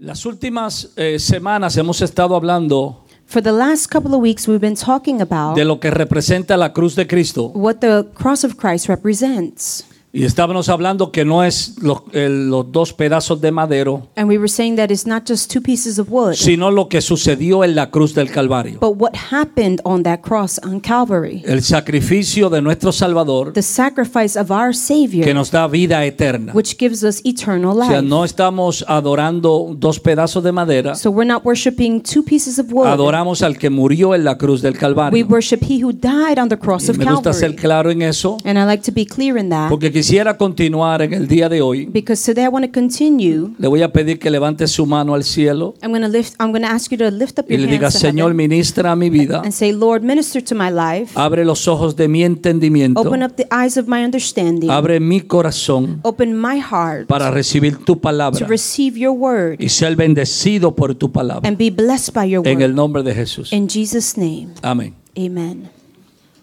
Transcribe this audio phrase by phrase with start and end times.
[0.00, 4.76] Las últimas eh, semanas hemos estado hablando For the last couple of weeks, we've been
[4.76, 8.88] talking about de lo que representa la cruz de Cristo what the cross of Christ
[8.88, 9.84] represents.
[10.10, 14.38] Y estábamos hablando que no es los, el- los dos pedazos de madero, And we
[14.38, 17.74] were saying that it's not just two pieces of wood, sino lo que sucedió en
[17.74, 18.78] la cruz del Calvario.
[18.80, 21.42] but what happened on that cross on Calvary.
[21.46, 26.52] El sacrificio de nuestro Salvador The sacrifice of our que Savior, nos da vida eterna.
[26.54, 28.08] which gives us eternal O sea, life.
[28.08, 32.86] no estamos adorando dos pedazos de madera, So we're not worshiping two pieces of wood.
[32.86, 35.26] adoramos al que murió en la cruz del We Calvario.
[35.28, 37.60] worship He who died on the cross Y of me gusta ser Calvary.
[37.62, 41.12] claro en eso, And I like to be clear in that porque quisiera continuar en
[41.12, 41.86] el día de hoy.
[41.86, 43.50] because today I want to continue.
[43.58, 46.34] Le voy a pedir que levante su mano al cielo I'm going to lift.
[46.40, 48.30] I'm going to ask you to lift up y your le diga, hands to Señor,
[48.32, 51.12] heaven ministra a mi vida, and say, Lord, minister to my life.
[51.14, 54.70] abre los ojos de mi entendimiento, Open up the eyes of my understanding.
[54.70, 59.68] abre mi corazón Open my heart para recibir tu to palabra receive your word y
[59.68, 61.48] ser bendecido por tu palabra.
[61.48, 62.76] and be blessed by your En el word.
[62.76, 63.52] nombre de Jesús.
[63.52, 64.94] In Jesus' name, Amén.
[65.16, 65.77] amen.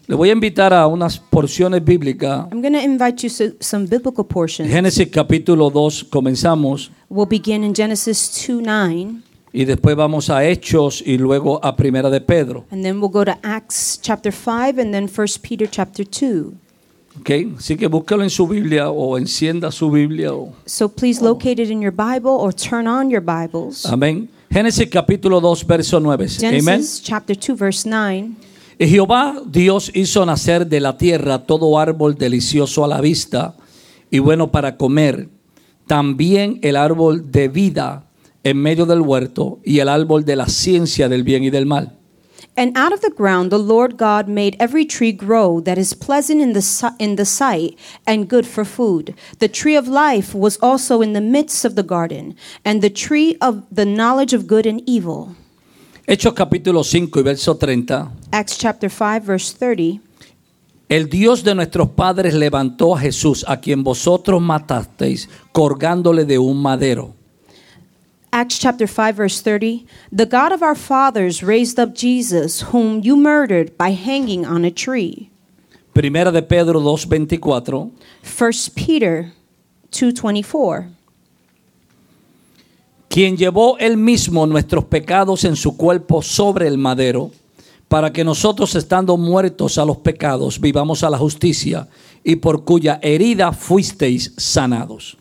[0.08, 2.46] Le voy a invitar a unas porciones bíblicas.
[2.52, 4.70] I'm going to invite you to some biblical portions.
[4.70, 9.20] Génesis capítulo 2 comenzamos We'll begin in Genesis 2 9,
[9.52, 12.64] y después vamos a Hechos y luego a Primera de Pedro.
[12.70, 16.52] and then we'll go to Acts chapter 5, and then 1 Peter chapter 2.
[17.20, 17.30] ¿ok?
[17.58, 20.32] Así que búsquelo en su Biblia o encienda su Biblia.
[20.32, 23.84] o- So please locate it in your Bible or turn on your Bibles.
[23.86, 24.28] Amén.
[24.50, 26.26] Génesis capítulo 2, verso 9.
[26.38, 26.64] Amén.
[26.64, 28.36] Genesis chapter 2, verse 9.
[28.78, 33.56] Y Jehová Dios hizo nacer de la tierra todo árbol delicioso a la vista
[34.10, 35.30] y bueno para comer,
[35.86, 38.04] también el árbol de vida
[38.44, 41.98] en medio del huerto y el árbol de la ciencia del bien y del mal.
[42.58, 46.40] And out of the ground the Lord God made every tree grow that is pleasant
[46.40, 49.14] in the, si- in the sight and good for food.
[49.38, 53.36] The tree of life was also in the midst of the garden, and the tree
[53.40, 55.34] of the knowledge of good and evil.
[56.08, 58.12] Hechos capítulo 5 y verso 30.
[58.30, 60.00] Acts chapter 5, verse 30.
[60.88, 66.62] El Dios de nuestros padres levantó a Jesús, a quien vosotros matasteis, colgándole de un
[66.62, 67.12] madero.
[68.30, 69.84] Acts chapter 5, verse 30.
[70.12, 74.70] The God of our fathers raised up Jesus, whom you murdered by hanging on a
[74.70, 75.28] tree.
[75.92, 77.90] Primera de Pedro 2:24.
[78.22, 79.32] 1 Peter
[79.90, 80.95] 2:24.
[83.08, 87.30] Quien llevó él mismo nuestros pecados en su cuerpo sobre el madero,
[87.88, 91.88] para que nosotros estando muertos a los pecados vivamos a la justicia,
[92.24, 95.16] y por cuya herida fuisteis sanados.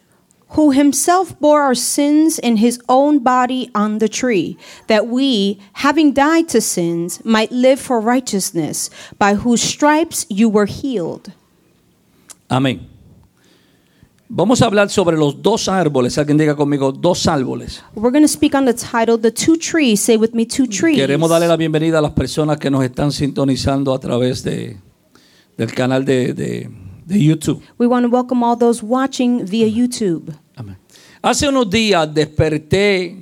[0.55, 4.57] who himself bore our sins in his own body on the tree,
[4.87, 10.65] that we, having died to sins, might live for righteousness, by whose stripes you were
[10.65, 11.33] healed.
[12.49, 12.87] Amén.
[14.27, 16.17] Vamos a hablar sobre los dos árboles.
[16.17, 17.83] Alguien diga conmigo, dos árboles.
[17.95, 19.99] We're going to speak on the title, The Two Trees.
[20.01, 20.97] Say with me, Two Trees.
[20.97, 24.77] Queremos darle la bienvenida a las personas que nos están sintonizando a través de,
[25.57, 26.69] del canal de, de-
[27.05, 27.61] de YouTube.
[27.77, 30.33] We want to welcome all those watching via YouTube.
[30.55, 30.77] Amén.
[31.21, 33.21] Hace unos días desperté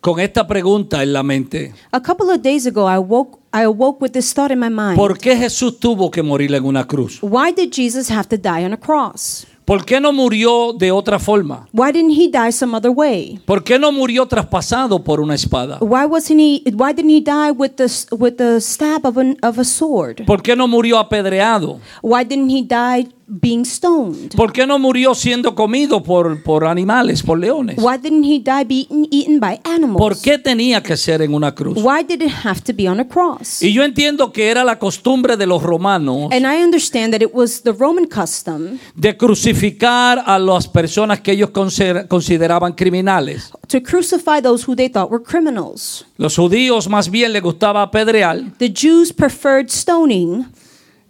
[0.00, 1.74] con esta pregunta en la mente.
[1.90, 3.40] A couple of days ago, I woke.
[3.52, 4.96] I awoke with this thought in my mind.
[4.96, 7.18] ¿Por qué Jesús tuvo que morir en una cruz?
[7.20, 9.44] Why did Jesus have to die on a cross?
[9.72, 11.66] ¿Por qué no murió de otra forma?
[11.72, 13.40] Why didn't he die some other way?
[13.46, 15.78] ¿Por qué no murió traspasado por una espada?
[15.80, 16.62] Why wasn't he?
[16.74, 20.26] Why didn't he die with the with the stab of an of a sword?
[20.26, 21.80] ¿Por qué no murió apedreado?
[22.02, 23.08] Why didn't he die
[23.40, 24.34] being stoned?
[24.36, 27.76] ¿Por qué no murió siendo comido por, por animales, por leones?
[27.78, 29.98] Why didn't he die being eaten by animals?
[29.98, 31.78] ¿Por qué tenía que ser en una cruz?
[31.82, 33.62] Why did it have to be on a cross?
[33.62, 37.30] Y yo entiendo que era la costumbre de los romanos And I understand that it
[37.32, 43.50] was the Roman custom de crucificar a las personas que ellos consider- consideraban criminales.
[43.68, 46.04] to crucify those who they thought were criminals.
[46.18, 50.44] Los judíos más bien les gustaba apedrear, The Jews preferred stoning.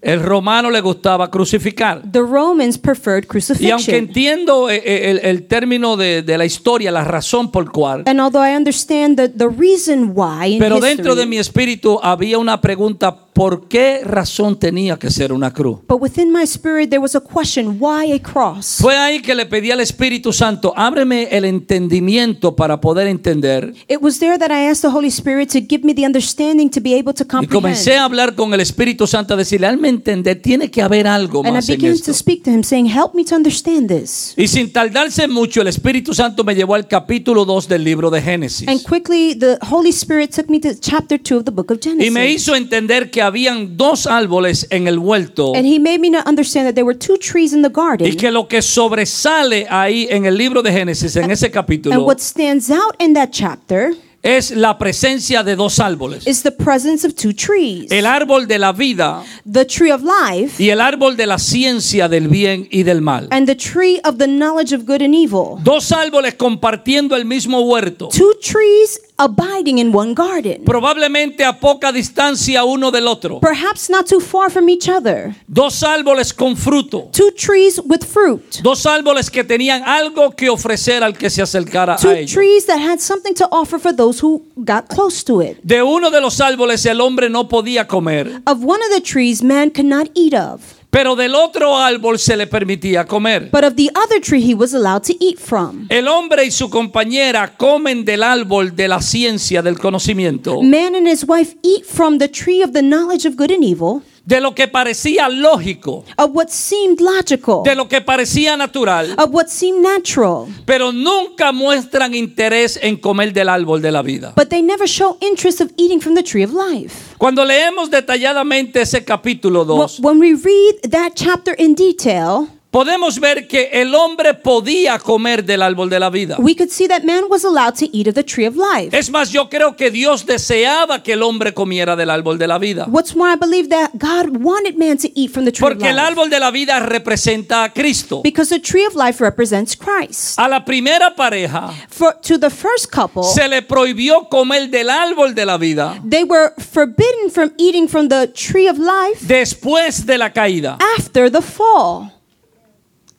[0.02, 2.02] El romano le gustaba crucificar.
[2.10, 3.94] The Romans preferred Y aunque crucifixion.
[3.94, 8.20] entiendo eh, eh, el, el término de, de la historia, la razón por cual, And
[8.20, 12.60] although I understand the, the reason why pero dentro de history, mi espíritu había una
[12.60, 15.78] pregunta, ¿por qué razón tenía que ser una cruz?
[15.88, 18.78] but within my spirit there was a question, why a cross?
[18.80, 23.74] Fue ahí que le pedí al Espíritu Santo, ábreme el entendimiento para poder entender.
[23.88, 26.80] It was there that I asked the Holy Spirit to give me the understanding to
[26.80, 27.52] be able to Y comprehend.
[27.52, 31.40] comencé a hablar con el Espíritu Santo, a decirle, hazme entender, tiene que haber algo
[31.40, 32.12] And I más en began esto.
[32.12, 34.34] to speak to him, saying, Help me to understand this.
[34.36, 38.20] Y sin tardarse mucho, el Espíritu Santo me llevó al capítulo 2 del libro de
[38.20, 38.68] Génesis.
[38.68, 42.10] And quickly, the Holy Spirit took me to chapter 2 of the book of Y
[42.10, 42.42] me Genesis.
[42.42, 46.66] hizo entender que que habían dos árboles en el huerto And he made me understand
[46.66, 48.06] that there were two trees in the garden.
[48.06, 52.04] y que lo que sobresale ahí en el libro de Génesis, en ese And capítulo,
[52.04, 56.26] what stands out in that chapter es la presencia de dos árboles.
[56.26, 60.62] is the presence of two trees El árbol de la vida the tree of life
[60.62, 63.26] y el árbol de la ciencia del bien y del mal.
[63.30, 65.58] and the tree of the knowledge of good and evil.
[65.64, 68.08] Dos árboles compartiendo el mismo huerto.
[68.08, 70.64] Two trees abiding in one garden.
[70.64, 73.40] Probablemente a poca distancia uno del otro.
[73.40, 75.34] Perhaps not too far from each other.
[75.46, 77.08] Dos árboles con fruto.
[77.12, 78.60] Two trees with fruit.
[78.62, 82.32] Dos árboles que tenían algo que ofrecer al que se acercara a Two ellos.
[82.32, 85.58] trees that had something to offer for those who got close to it.
[85.62, 89.42] De uno de los árboles el hombre no podía comer, Of one of the trees
[89.42, 90.60] man could not eat of,
[90.90, 93.48] pero del otro árbol se le permitía comer.
[93.50, 95.86] but of the other tree he was allowed to eat from.
[95.88, 101.06] El hombre y su compañera comen del árbol de la ciencia del conocimiento, Man and
[101.08, 104.54] his wife eat from the tree of the knowledge of good and evil, de lo
[104.54, 109.82] que parecía lógico, of what seemed logical, de lo que parecía natural, of what seemed
[109.82, 114.32] natural, pero nunca muestran interés en comer del árbol de la vida.
[114.36, 117.14] but they never show interest of eating from the tree of life.
[117.18, 123.20] Cuando leemos detalladamente ese capítulo Wh- 2, When we read that chapter in detail, podemos
[123.20, 126.36] ver que el hombre podía comer del árbol de la vida.
[126.38, 128.96] we could see that man was allowed to eat of the tree of life.
[128.96, 132.58] Es más, yo creo que Dios deseaba que el hombre comiera del árbol de la
[132.58, 132.86] vida.
[132.88, 135.90] What's more, I believe that God wanted man to eat from the tree Porque of
[135.90, 136.06] el life.
[136.08, 138.22] árbol de la vida representa a Cristo.
[138.22, 140.38] Because the tree of life represents Christ.
[140.38, 145.34] A la primera pareja For to the first couple, se le prohibió comer del árbol
[145.34, 150.16] de la vida they were forbidden from eating from the tree of life después de
[150.16, 150.78] la caída.
[150.98, 152.11] after the fall.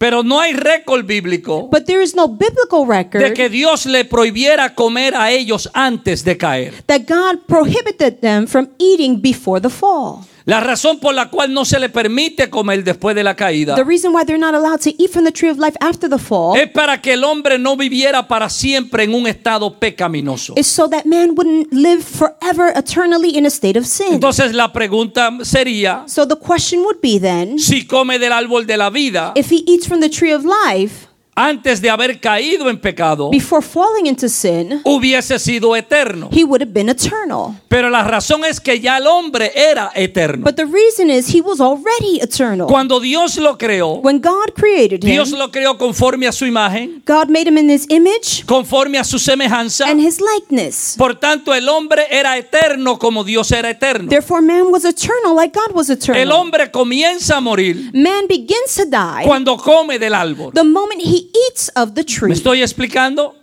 [0.03, 4.03] Pero no hay récord bíblico But there is no biblical de record que Dios le
[4.03, 6.83] prohibiera comer a ellos antes de caer.
[6.87, 10.25] that God prohibited them from eating before the fall.
[10.45, 13.83] La razón por la cual no se le permite comer después de la caída The
[13.85, 16.57] reason why they're not allowed to eat from the tree of life after the fall
[16.57, 20.53] es para que el hombre no viviera para siempre en un estado pecaminoso.
[20.57, 24.13] is so that man wouldn't live forever eternally in a state of sin.
[24.15, 28.75] Entonces la pregunta sería, So the question would be then, si come del árbol de
[28.77, 32.79] la vida if he eats from the tree of life antes de haber caído en
[32.79, 36.29] pecado, before falling into sin, hubiese sido eterno.
[36.31, 37.55] he would have been eternal.
[37.67, 40.43] Pero la razón es que ya el hombre era eterno.
[40.43, 42.67] But the reason is he was already eternal.
[42.67, 47.01] Cuando Dios lo creó, When God created him, Dios lo creó conforme a su imagen,
[47.05, 49.85] God made him in his image conforme a su semejanza.
[49.89, 50.95] and his likeness.
[50.97, 54.09] Por tanto, el hombre era eterno como Dios era eterno.
[54.09, 56.31] Therefore, man was eternal like God was El eternal.
[56.31, 60.51] hombre comienza a morir Man begins to die cuando come del árbol.
[60.53, 62.31] the moment he eats of the ¿Me tree.
[62.33, 63.35] estoy explicando?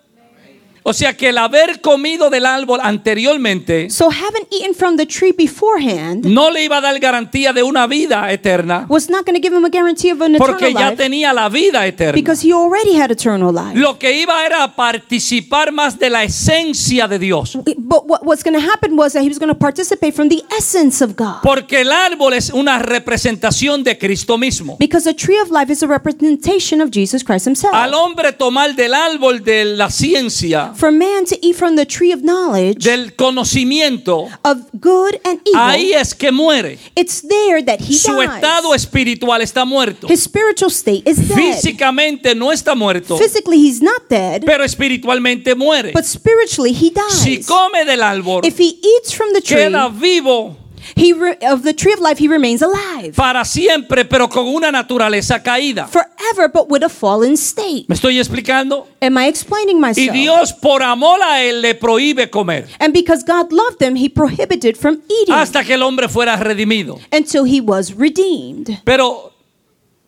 [0.83, 5.33] O sea que el haber comido del árbol anteriormente So, having eaten from the tree
[5.33, 9.43] beforehand no le iba a dar garantía de una vida eterna was not going to
[9.43, 12.15] give him a guarantee of an porque eternal ya life tenía la vida eterna.
[12.15, 13.75] because he already had eternal life.
[13.79, 17.57] Lo que iba era a participar más de la esencia de Dios.
[17.77, 20.43] But what, what's going to happen was that he was going to participate from the
[20.57, 21.43] essence of God.
[21.43, 24.77] Porque el árbol es una representación de Cristo mismo.
[24.79, 27.75] Because the tree of life is a representation of Jesus Christ himself.
[27.75, 32.13] Al hombre tomar del árbol de la ciencia, For man to eat from the tree
[32.13, 36.79] of knowledge del conocimiento, of good and evil, ahí es que muere.
[36.97, 38.31] it's there that he Su dies.
[38.35, 40.07] estado espiritual está muerto.
[40.09, 41.37] His spiritual state is dead.
[41.37, 45.93] Físicamente no está muerto, Physically, he's not dead, pero espiritualmente muere.
[45.93, 47.21] but spiritually, he dies.
[47.23, 50.57] Si come del árbol, if he eats from the tree queda vivo
[50.97, 54.71] he re- of the tree of life, he remains alive para siempre, pero con una
[54.73, 55.87] naturaleza caída.
[55.89, 57.85] forever, but with a fallen state.
[57.89, 58.87] ¿Me estoy explicando?
[59.01, 60.13] Am I explaining Y myself?
[60.13, 64.77] Dios por amor a él le prohíbe comer and because God loved him, he prohibited
[64.77, 66.99] from eating hasta que el hombre fuera redimido.
[67.13, 68.81] until he was redeemed.
[68.85, 69.33] Pero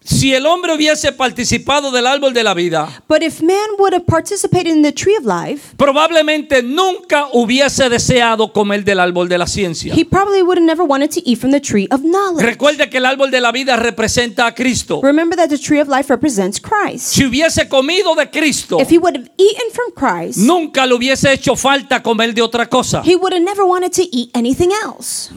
[0.04, 4.04] si el hombre hubiese participado del árbol de la vida, But if man would have
[4.06, 9.46] participated in the tree of life, probablemente nunca hubiese deseado comer del árbol de la
[9.46, 9.94] ciencia.
[9.94, 12.44] he probably would have never wanted to eat from the tree of knowledge.
[12.44, 15.00] Recuerde que el árbol de la vida representa a Cristo.
[15.02, 17.06] Remember that the tree of life represents Christ.
[17.14, 21.32] Si hubiese comido de Cristo, If he would have eaten from Christ, nunca le hubiese
[21.32, 23.02] hecho falta comer de otra cosa.
[23.04, 25.30] he would have never wanted to eat anything else.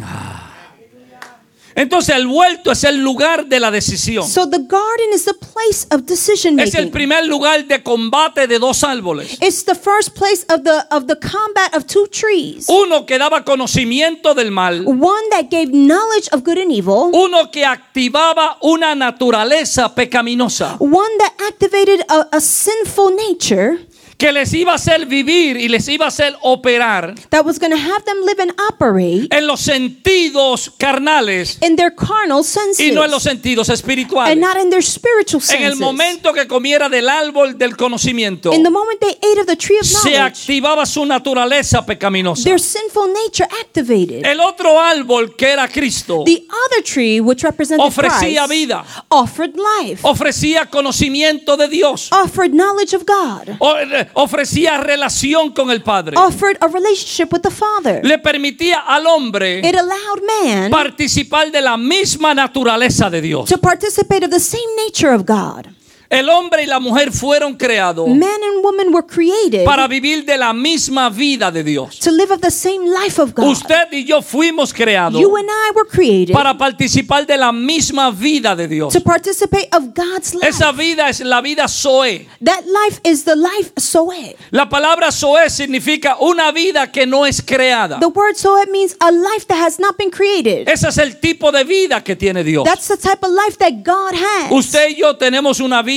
[1.75, 4.25] Entonces el huerto es el lugar de la decisión.
[4.27, 6.91] So the garden is the place of decision Es el making.
[6.91, 9.37] primer lugar de combate de dos árboles.
[9.41, 12.67] It's the first place of the of the combat of two trees.
[12.69, 14.85] Uno que daba conocimiento del mal.
[14.87, 20.77] One that gave knowledge of good and evil, Uno que activaba una naturaleza pecaminosa.
[20.79, 23.79] one that activated a, a sinful nature
[24.17, 27.71] que les iba a hacer vivir y les iba a hacer operar that was going
[27.71, 32.91] to have them live and operate en los sentidos carnales in their carnal senses y
[32.91, 34.37] no en los sentidos and espirituales.
[34.37, 35.79] not in their spiritual En el senses.
[35.79, 39.77] momento que comiera del árbol del conocimiento, in the moment they ate of the tree
[39.79, 42.43] of se knowledge, activaba su naturaleza pecaminosa.
[42.43, 44.25] their sinful nature activated.
[44.25, 49.55] El otro árbol que era Cristo The other tree, which represented ofrecía Christ, vida, offered
[49.55, 53.75] life, ofrecía conocimiento de Dios, offered knowledge of God, o-
[54.13, 58.01] ofrecía relación con el Padre, offered a relationship with the Father.
[58.03, 63.49] le permitía al hombre It allowed man participar de la misma naturaleza de Dios.
[63.49, 65.67] to participate of the same nature of God.
[66.09, 70.37] El hombre y la mujer fueron creados Man and woman were created para vivir de
[70.37, 71.99] la misma vida de Dios.
[71.99, 73.47] to live of the same life of God.
[73.47, 78.11] Usted y yo fuimos creados You and I were created para participar de la misma
[78.11, 78.93] vida de Dios.
[78.93, 80.47] to participate of God's life.
[80.47, 82.27] Esa vida es la vida Zoe.
[82.43, 84.35] That life is the life Zoe.
[84.51, 87.99] La palabra Zoe significa una vida que no es creada.
[87.99, 90.69] The word Zoe means a life that has not been created.
[90.69, 92.63] Ese es el tipo de vida que tiene Dios.
[92.63, 94.51] That's the type of life that God has.
[94.51, 95.94] Usted y yo tenemos una vida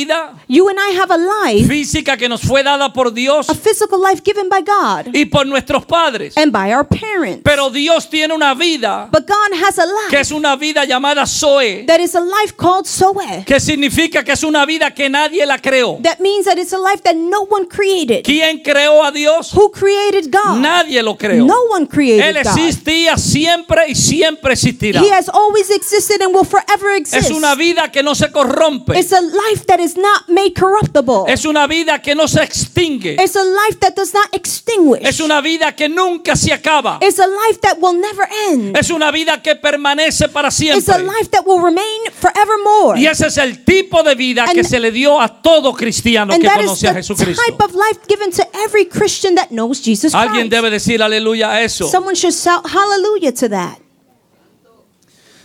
[0.49, 4.00] You and I have a life, física que nos fue dada por Dios a physical
[4.00, 6.37] life given by God y por nuestros padres.
[6.37, 7.43] and by our parents.
[7.45, 11.26] Pero Dios tiene una vida But God has a que life es una vida llamada
[11.26, 13.45] Zoe, that is a life called Zoe.
[13.47, 15.99] que significa que es una vida que nadie la creó.
[16.02, 18.25] That means that it's a life that no one created.
[18.25, 19.52] ¿Quién creó a Dios?
[19.55, 20.59] Who created God?
[20.59, 21.45] Nadie lo creó.
[21.45, 22.59] No one Él created God.
[22.59, 25.00] existía siempre y siempre existirá.
[25.02, 27.31] He has always existed and will forever exist.
[27.31, 28.99] Es una vida que no se corrompe.
[28.99, 31.25] It's a life that is not made corruptible.
[31.33, 33.16] Es una vida que no se extingue.
[33.23, 35.00] It's a life that does not extinguish.
[35.04, 36.99] Es una vida que nunca se acaba.
[37.00, 38.76] It's a life that will never end.
[38.76, 41.02] Es una vida que permanece para It's a siempre.
[41.04, 43.00] life that will remain forevermore.
[43.00, 46.33] Y ese es el tipo de vida que And- se le dio a todo cristiano
[46.35, 47.42] que that is conoce a the Jesucristo.
[47.47, 50.52] type of life given to every Christian that knows Jesus Alguien Christ.
[50.52, 51.88] debe decir aleluya a eso.
[51.88, 53.78] Someone should shout hallelujah to that.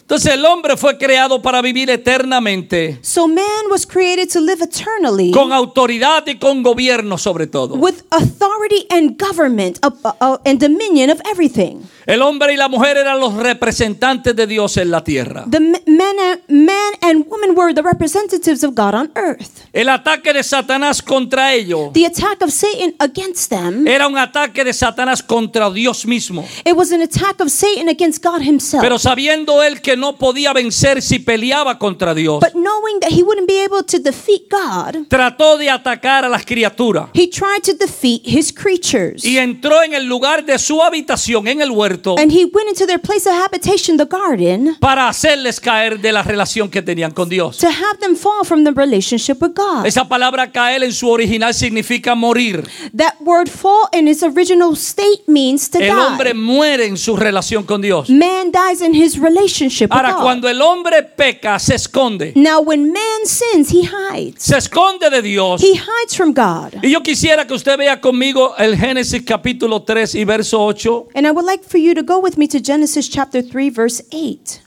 [0.04, 5.32] Entonces el hombre fue creado para vivir eternamente So man was created to live eternally
[5.32, 7.76] con autoridad y con gobierno sobre todo.
[7.76, 11.82] with authority and government of, uh, uh, and dominion of everything.
[12.06, 15.46] El hombre y la mujer eran los representantes de Dios en la tierra.
[15.50, 19.64] The m- man and, man and woman were the representatives of God on earth.
[19.72, 24.64] El ataque de Satanás contra ellos The attack of Satan against them, era un ataque
[24.64, 26.46] de Satanás contra Dios mismo.
[26.66, 28.82] it was an attack of Satan against God himself.
[28.84, 33.24] Pero sabiendo él que no podía vencer si peleaba contra Dios, But knowing that he
[33.24, 37.74] wouldn't be able to defeat God, trató de atacar a las criaturas he tried to
[37.74, 39.24] defeat his creatures.
[39.24, 42.86] y entró en el lugar de su habitación en el huerto And he went into
[42.86, 47.30] their place of habitation, the garden, para hacerles caer de la relación que tenían con
[47.30, 47.58] Dios.
[47.58, 49.86] to have them fall from the relationship with God.
[49.86, 52.64] Esa palabra caer en su original significa morir.
[52.96, 56.40] That word fall in its original state means to El hombre die.
[56.40, 58.10] muere en su relación con Dios.
[58.10, 60.22] Man dies in his relationship with Ahora, God.
[60.24, 62.34] cuando el hombre peca, se esconde.
[62.36, 64.42] Now, when man sins, he hides.
[64.44, 65.62] Se esconde de Dios.
[65.62, 66.74] He hides from God.
[66.82, 71.08] Y yo quisiera que usted vea conmigo el Génesis capítulo 3 y verso 8.
[71.16, 74.04] And I would like for you to go with me to Genesis chapter 3, verse
[74.12, 74.62] 8.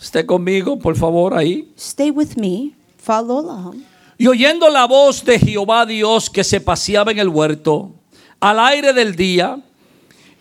[0.00, 1.68] Esté conmigo, por favor, ahí.
[1.76, 2.74] Stay with me.
[2.98, 3.84] Follow along.
[4.16, 7.92] Y oyendo la voz de Jehová Dios que se paseaba en el huerto,
[8.38, 9.62] al aire del día,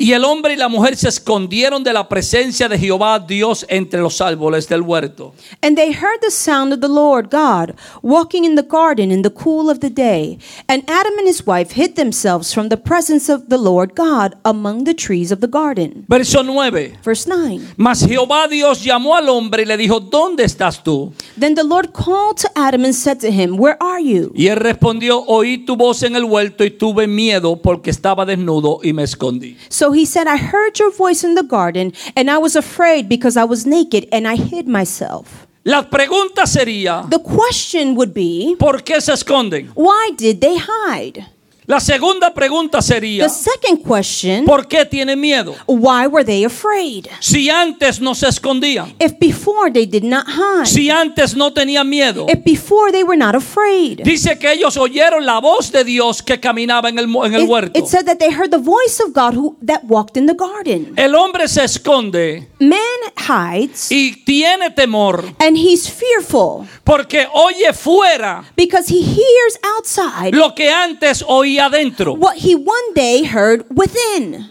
[0.02, 4.00] y el hombre y la mujer se escondieron de la presencia de Jehová Dios entre
[4.00, 5.34] los árboles del huerto.
[5.62, 9.30] And they heard the sound of the Lord God walking in the garden in the
[9.30, 10.40] cool of the day.
[10.70, 14.86] And Adam and his wife hid themselves from the presence of the Lord God among
[14.86, 16.06] the trees of the garden.
[16.08, 17.00] Verso 9.
[17.04, 17.60] Verse 9.
[17.76, 21.12] Mas Jehová Dios llamó al hombre y le dijo, ¿dónde estás tú?
[21.38, 24.32] Then the Lord called to Adam and said to him, Where are you?
[24.34, 28.80] Y él respondió, oí tu voz en el huerto y tuve miedo porque estaba desnudo
[28.82, 29.58] y me escondí.
[29.68, 33.38] So he said, I heard your voice in the garden, and I was afraid because
[33.38, 35.48] I was naked and I hid myself.
[35.66, 39.70] La pregunta sería, The question would be, ¿por qué se esconden?
[39.76, 41.26] Why did they hide?
[41.70, 45.54] La segunda pregunta sería, The second question, ¿por qué tienen miedo?
[45.68, 47.06] why were they afraid?
[47.20, 51.88] Si antes no se escondían, If before they did not hide, si antes no tenían
[51.88, 52.26] miedo.
[52.28, 54.00] if before they were not afraid.
[54.04, 57.48] Dice que ellos oyeron la voz de Dios que caminaba en el, en el It,
[57.48, 57.80] huerto.
[57.80, 60.94] it said that they heard the voice of God who that walked in the garden.
[60.96, 62.80] El hombre se esconde Man
[63.16, 70.56] hides y tiene temor and he's fearful porque oye fuera because he hears outside lo
[70.56, 72.16] que antes oía adentro.
[72.18, 74.50] what he one day heard within.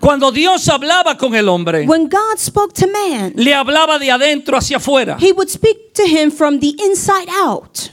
[0.00, 4.56] Cuando Dios hablaba con el hombre, When God spoke to man, le hablaba de adentro
[4.58, 5.16] hacia afuera.
[5.20, 7.90] he would speak to him from the inside out.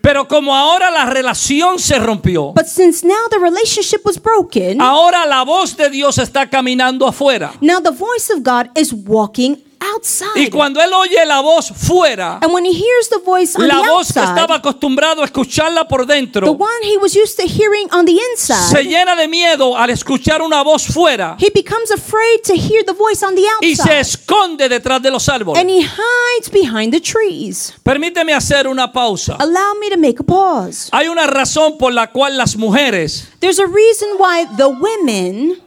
[0.00, 5.24] Pero como ahora la relación se rompió, But since now the relationship was broken, ahora
[5.24, 7.52] la voz de Dios está caminando afuera.
[7.60, 10.50] now the voice of God is walking Y outside.
[10.50, 13.88] cuando él oye la voz fuera, And when he hears the voice on la the
[13.88, 17.44] voz que estaba outside, acostumbrado a escucharla por the dentro, one he was used to
[17.46, 21.90] hearing on the se inside, llena de miedo al escuchar una voz fuera he becomes
[21.90, 24.00] afraid to hear the voice on the y se outside.
[24.00, 25.60] esconde detrás de los árboles.
[25.60, 27.74] And he hides behind the trees.
[27.82, 29.36] Permíteme hacer una pausa.
[29.38, 30.88] Allow me to make a pause.
[30.92, 35.60] Hay una razón por la cual las mujeres There's a reason why the women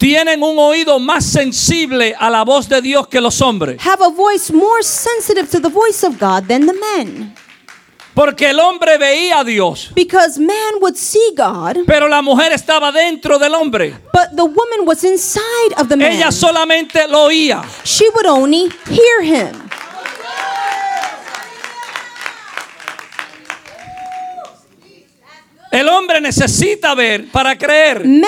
[0.00, 3.78] tienen un oído más sensible a la voz de Dios que los hombres.
[3.82, 7.34] have a voice more sensitive to the voice of God than the men.
[8.14, 12.90] Porque el hombre veía a Dios, Because man would see God, pero la mujer estaba
[12.90, 13.94] dentro del hombre.
[14.12, 16.12] but the woman was inside of the man.
[16.12, 17.62] Ella solamente lo oía.
[17.84, 19.69] She would only hear him.
[25.70, 28.04] El hombre necesita ver para creer.
[28.04, 28.26] Man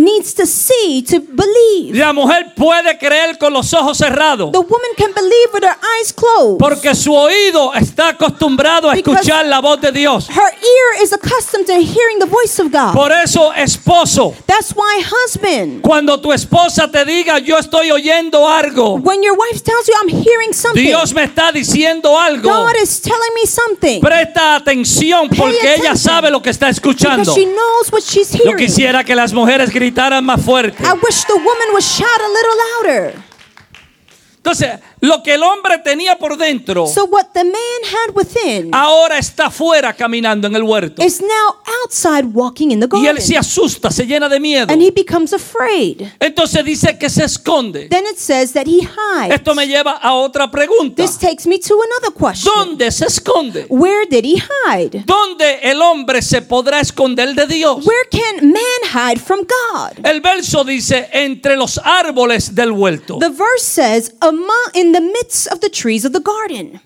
[0.00, 1.94] needs to see to believe.
[1.98, 4.52] La mujer puede creer con los ojos cerrados.
[4.52, 6.58] The woman can believe with her eyes closed.
[6.58, 10.30] Porque su oído está acostumbrado a Because- escuchar la voz de Dios.
[10.30, 12.94] Her ear is accustomed to hearing the voice of God.
[12.94, 18.94] Por eso, esposo, That's why, husband, cuando tu esposa te diga yo estoy oyendo algo,
[18.94, 22.98] when your wife tells you, I'm hearing something, Dios me está diciendo algo, God is
[23.02, 24.00] telling me something.
[24.00, 26.77] presta atención porque ella sabe lo que está escuchando.
[26.80, 28.56] Because she knows what she's Yo hearing.
[28.66, 30.82] quisiera que las mujeres gritaran más fuerte.
[30.82, 33.14] I wish the woman would shout a little louder.
[34.36, 39.18] Entonces, lo que el hombre tenía por dentro So what the man had within ahora
[39.18, 41.02] está afuera caminando en el huerto.
[41.02, 43.22] is now outside walking in the Y él garden.
[43.22, 44.66] se asusta, se llena de miedo.
[44.72, 46.02] And he becomes afraid.
[46.20, 47.88] Entonces dice que se esconde.
[47.88, 49.34] Then it says that he hides.
[49.34, 51.02] Esto me lleva a otra pregunta.
[51.02, 52.52] This takes me to another question.
[52.54, 53.66] ¿Dónde se esconde?
[53.68, 54.36] Where did he
[54.66, 55.04] hide?
[55.06, 57.84] ¿Dónde el hombre se podrá esconder de Dios?
[57.86, 60.04] Where can man hide from God?
[60.04, 63.18] El verso dice entre los árboles del huerto.
[63.18, 66.80] The verse says, among in the midst of the trees of the garden.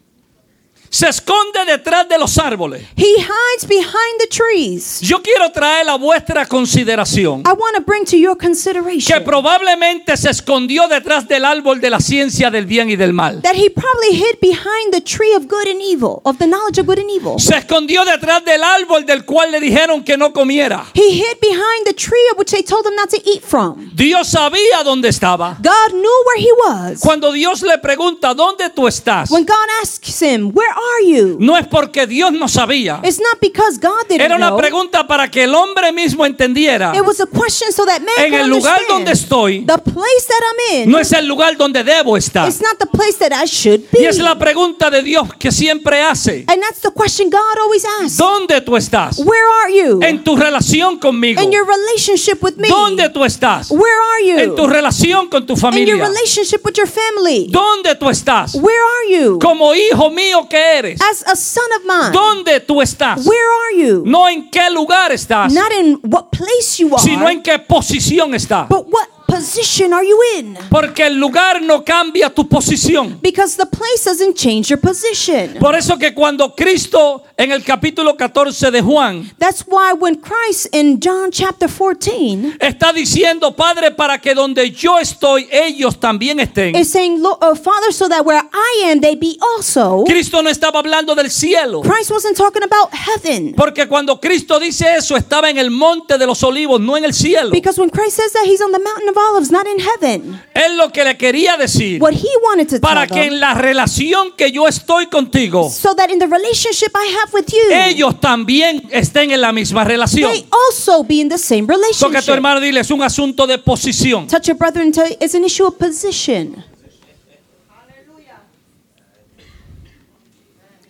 [0.94, 2.82] Se esconde detrás de los árboles.
[2.96, 5.00] He hides behind the trees.
[5.00, 10.14] Yo quiero traer a vuestra consideración I want to bring to your que consideration probablemente
[10.18, 13.40] se escondió detrás del árbol de la ciencia del bien y del mal.
[13.40, 16.86] that he probably hid behind the tree of good and evil, of the knowledge of
[16.86, 17.38] good and evil.
[17.38, 20.84] Se escondió detrás del árbol del cual le dijeron que no comiera.
[20.94, 23.90] He hid behind the tree of which they told him not to eat from.
[23.94, 25.56] Dios sabía dónde estaba.
[25.62, 27.00] God knew where he was.
[27.00, 31.36] Cuando Dios le pregunta dónde tú estás, When God asks him, Where are you?
[31.40, 33.00] no es porque Dios no sabía.
[33.04, 34.58] It's not because God didn't Era una know.
[34.58, 36.92] pregunta para que el hombre mismo entendiera.
[36.94, 38.88] It was a question so that man En el lugar understand.
[38.88, 42.48] donde estoy, the place that I'm in no es el lugar donde debo estar.
[42.48, 44.02] It's not the place that I should be.
[44.02, 46.44] Y es la pregunta de Dios que siempre hace.
[46.48, 48.16] and that's the question God always asks.
[48.16, 49.18] ¿Dónde tú estás?
[49.18, 50.00] Where are you?
[50.02, 51.40] En tu relación conmigo.
[51.42, 52.68] in your relationship with me.
[52.68, 53.70] ¿Dónde tú estás?
[53.70, 53.82] Where
[54.14, 54.38] are you?
[54.38, 55.94] En tu relación con tu in your familia.
[55.96, 57.48] relationship with your family.
[57.50, 58.54] ¿Dónde tú estás?
[58.54, 59.38] Where are you?
[59.38, 61.00] Como hijo mío que eres.
[61.00, 62.12] As a son of mine.
[62.12, 63.24] ¿Dónde tú estás?
[63.26, 64.02] Where are you?
[64.06, 68.34] No en qué lugar estás, Not in what place you are, sino en qué posición
[68.34, 68.68] estás.
[68.68, 69.08] but what
[69.42, 70.56] position are you in?
[70.70, 73.18] Porque el lugar no cambia tu posición.
[73.20, 75.58] Because the place doesn't change your position.
[75.58, 80.68] Por eso que cuando Cristo en el capítulo 14 de Juan That's why when Christ
[80.72, 86.76] in John chapter 14 está diciendo, Padre, para que donde yo estoy, ellos también estén.
[86.76, 90.04] is saying, "Lo- uh, Father, so that where I am, they be also.
[90.06, 91.80] Cristo no estaba hablando del cielo.
[91.82, 93.54] Christ wasn't talking about heaven.
[93.56, 97.12] Porque cuando Cristo dice eso, estaba en el monte de los olivos, no en el
[97.12, 97.50] cielo.
[97.50, 100.40] Because when Christ says that, he's on the mountain of olives, not in heaven.
[100.54, 103.40] Él lo que le quería decir, What he wanted to para tell que them, en
[103.40, 107.72] la relación que yo estoy contigo, so that in the relationship I have with you,
[107.72, 110.30] ellos también estén en la misma relación.
[110.32, 112.32] they also be in the same Toca a tu relationship.
[112.32, 114.26] hermano dile, es un asunto de posición.
[114.28, 116.64] Touch your brother and tell you it's an issue of position.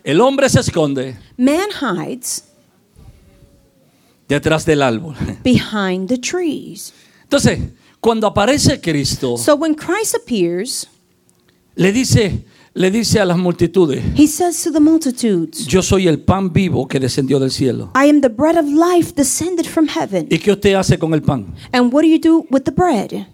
[0.05, 2.45] El hombre se esconde Man hides
[4.29, 5.15] detrás del árbol.
[5.45, 6.93] behind the trees.
[7.23, 7.61] Entonces,
[8.03, 10.89] cuando aparece Cristo, So when Christ appears,
[11.77, 16.19] le dice, le dice a las multitudes, he says to the multitudes, yo soy el
[16.19, 17.93] pan vivo que descendió del cielo.
[17.95, 20.27] I am the bread of life descended from heaven.
[20.29, 21.55] ¿Y qué usted hace con el pan?
[21.73, 23.29] And what do you do with the bread?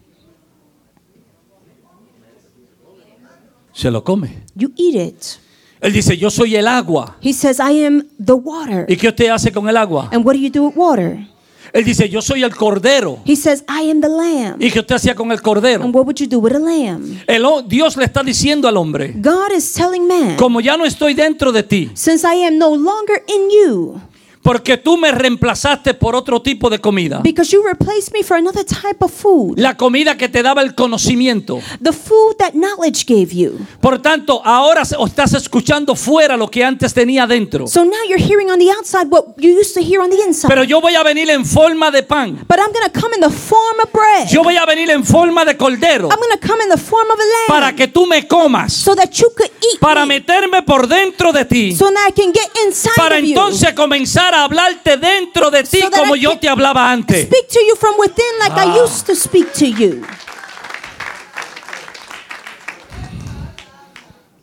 [3.72, 4.28] Se lo come.
[4.54, 5.38] You eat it.
[5.80, 7.16] Él dice, yo soy el agua.
[7.22, 8.84] He says, I am the water.
[8.86, 10.10] ¿Y qué usted hace con el agua?
[10.12, 11.26] And what do you do with water?
[11.72, 13.18] Él dice, yo soy el cordero.
[13.24, 14.56] He says, I am the lamb.
[14.60, 15.84] ¿Y qué usted hacía con el cordero?
[15.84, 17.20] And what would you do with a lamb?
[17.26, 21.14] El Dios le está diciendo al hombre, God is telling man, como ya no estoy
[21.14, 24.00] dentro de ti, since I am no longer in you,
[24.48, 27.20] porque tú me reemplazaste por otro tipo de comida.
[27.22, 30.74] because you replaced me for another type of food, La comida que te daba el
[30.74, 31.60] conocimiento.
[31.82, 33.58] the food that knowledge gave you.
[33.82, 37.66] Por tanto, ahora estás escuchando fuera lo que antes tenía dentro.
[37.66, 40.48] So now you're hearing on the outside what you used to hear on the inside.
[40.48, 42.38] Pero yo voy a venir en forma de pan.
[42.48, 44.30] but I'm going to come in the form of bread.
[44.30, 47.06] Yo voy a venir en forma de cordero I'm going to come in the form
[47.10, 47.48] of a lamb.
[47.60, 50.14] para que tú me comas, so that you could eat para me.
[50.14, 53.28] meterme por dentro de ti, So that I can get inside para of you.
[53.30, 57.26] entonces comenzar a hablarte dentro de ti So como I yo te hablaba antes.
[57.26, 58.74] Speak to you from within like Ah.
[58.74, 60.02] I used to speak to you.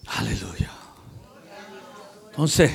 [0.08, 0.70] Aleluya.
[2.32, 2.72] Entonces,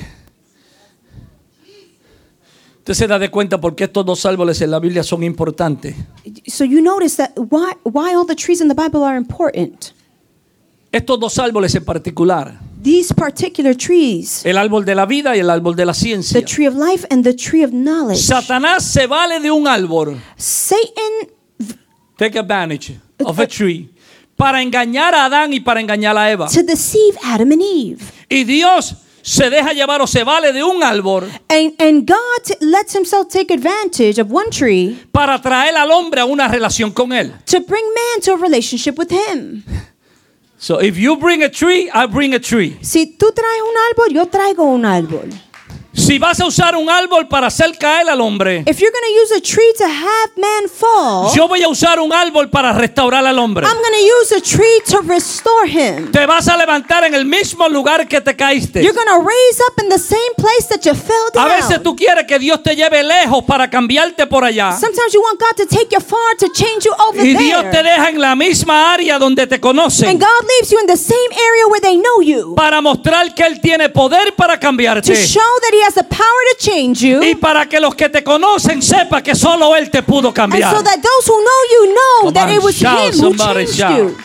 [2.79, 5.95] usted se da de cuenta por qué estos dos árboles en la Biblia son importantes.
[6.47, 9.93] So you notice that why why all the trees in the Bible are important.
[10.91, 15.49] Estos dos árboles en particular, These particular trees, el árbol de la vida y el
[15.49, 18.21] árbol de la the tree of life and the tree of knowledge.
[18.21, 21.29] Satanás se vale de un árbol, Satan
[22.17, 23.89] take advantage of a tree,
[24.35, 26.47] para engañar a Adán y para engañar a Eva.
[26.47, 28.03] to deceive Adam and Eve.
[28.29, 32.95] Y Dios se deja llevar o se vale de un árbol And and God lets
[32.95, 37.31] himself take advantage of one tree para traer al hombre a una relación con él.
[37.45, 39.63] to bring man to a relationship with him.
[40.61, 42.77] So if you bring a tree, I bring a tree.
[42.83, 45.27] Si tú traes un árbol, yo traigo un árbol.
[45.93, 49.21] Si vas a usar un árbol para hacer caer al hombre, If you're going to
[49.21, 53.25] use a tree to have man fall, yo voy a usar un árbol para restaurar
[53.25, 53.67] al hombre.
[53.67, 56.09] I'm going to use a tree to restore him.
[56.13, 58.81] Te vas a levantar en el mismo lugar que te caíste.
[58.81, 61.83] You're going to raise up in the same place that you fell A veces down.
[61.83, 64.71] tú quieres que Dios te lleve lejos para cambiarte por allá.
[64.79, 67.83] Sometimes you want God to take you far to change you over Y Dios te
[67.83, 71.31] deja en la misma área donde te conocen And God leaves you in the same
[71.33, 75.13] area where they know you para mostrar que Él tiene poder para to cambiarte.
[75.15, 76.19] show that He has the power
[76.51, 77.21] to change you.
[77.23, 80.71] Y para que los que te conocen sepan que solo Él te pudo And cambiar.
[80.75, 83.35] so that those who know you know Come that on, it was shout, Him who
[83.35, 83.97] somebody changed shout.
[83.97, 84.17] you.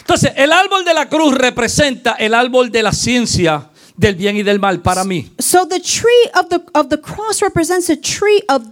[0.00, 4.42] Entonces, el árbol de la cruz representa el árbol de la ciencia del bien y
[4.42, 5.30] del mal para mí.
[5.38, 8.62] So the tree of the of the cross represents a tree of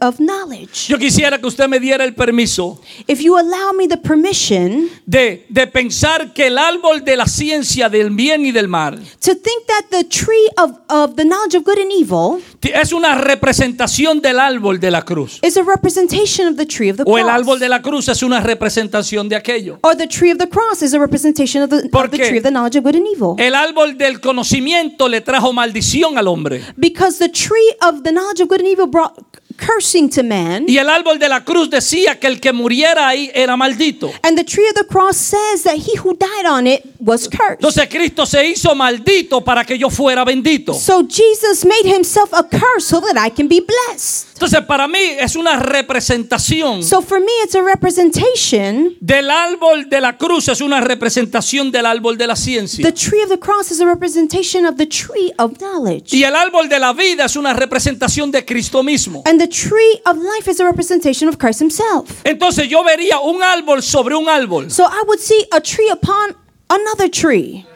[0.00, 0.88] of knowledge.
[0.88, 5.46] Yo quisiera que usted me diera el permiso If you allow me the permission de,
[5.48, 9.66] de pensar que el árbol de la ciencia del bien y del mal to think
[9.68, 14.40] that the tree of, of the knowledge of good and evil es una representación del
[14.40, 15.38] árbol de la cruz.
[15.42, 17.34] is a representation of the tree of the O el cross.
[17.40, 19.78] árbol de la cruz es una representación de aquello.
[19.82, 22.38] or the tree of the cross is a representation of the, ¿Por of the tree
[22.38, 23.36] of the knowledge of good and evil.
[23.38, 24.71] El árbol del conocimiento
[25.08, 26.62] le trajo maldición al hombre.
[26.76, 29.14] Because the tree of the knowledge of good and evil brought
[29.54, 30.64] cursing to man.
[30.68, 34.10] Y el árbol de la cruz decía que el que muriera ahí era maldito.
[34.22, 37.60] And the tree of the cross says that he who died on it was cursed.
[37.60, 40.74] Entonces Cristo se hizo maldito para que yo fuera bendito.
[40.74, 44.28] So Jesus made himself a curse so that I can be blessed.
[44.34, 48.96] Entonces para mí es una representación So for me, it's a representation.
[49.00, 52.82] del árbol de la cruz, es una representación del árbol de la ciencia.
[52.84, 56.14] The tree of the cross is a representation of the tree of knowledge.
[56.14, 59.22] Y el árbol de la vida es una representación de Cristo mismo.
[59.26, 62.22] And the tree of life is a representation of Christ himself.
[62.24, 64.70] Entonces yo vería un árbol sobre un árbol.
[64.70, 66.36] So I would see a tree upon
[66.70, 67.66] another tree.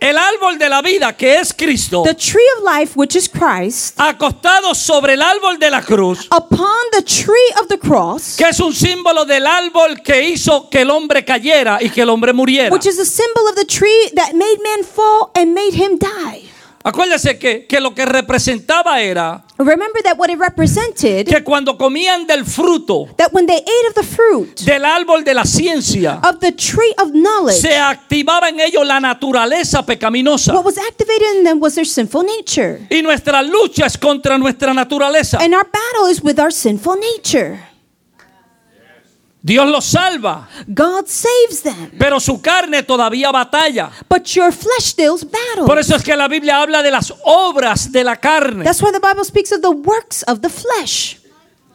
[0.00, 4.00] El árbol de la vida, que es Cristo, The tree of life, which is Christ,
[4.00, 8.58] acostado sobre el árbol de la cruz, upon the tree of the cross, que es
[8.60, 12.72] un símbolo del árbol que hizo que el hombre cayera y que el hombre muriera.
[12.72, 16.49] which is a symbol of the tree that made man fall and made him die.
[16.82, 22.26] Acuérdese que, que lo que representaba era Remember that what it represented, que cuando comían
[22.26, 26.38] del fruto that when they ate of the fruit del árbol de la ciencia, of
[26.40, 30.54] the tree of knowledge, se activaba en ellos la naturaleza pecaminosa.
[30.54, 32.86] what was activated in them was their sinful nature.
[32.88, 35.38] Y nuestra lucha es contra nuestra naturaleza.
[35.38, 37.69] And our battle is with our sinful nature.
[39.42, 43.90] Dios los salva, God saves them, pero su carne todavía batalla.
[44.08, 45.64] but your flesh stills battle.
[45.66, 48.64] Por eso es que la Biblia habla de las obras de la carne.
[48.64, 51.16] That's why the Bible speaks of the works of the flesh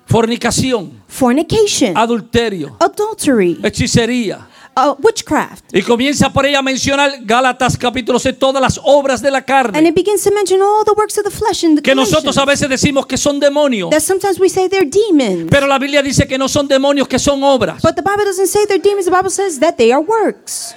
[0.08, 4.48] Fornicación, fornication, adulterio, adultery, hechicería.
[4.76, 5.66] Uh, witchcraft.
[5.74, 9.46] Y comienza por ella a mencionar Gálatas capítulo 6, todas las obras de la And
[9.46, 9.88] carne.
[9.88, 12.46] it begins to mention all the works of the flesh in the Que nosotros a
[12.46, 13.90] veces decimos que son demonios.
[13.92, 15.48] That sometimes we say they're demons.
[15.50, 17.82] Pero la Biblia dice que no son demonios, que son obras.
[17.82, 19.06] But the Bible doesn't say they're demons.
[19.06, 20.76] The Bible says that they are works.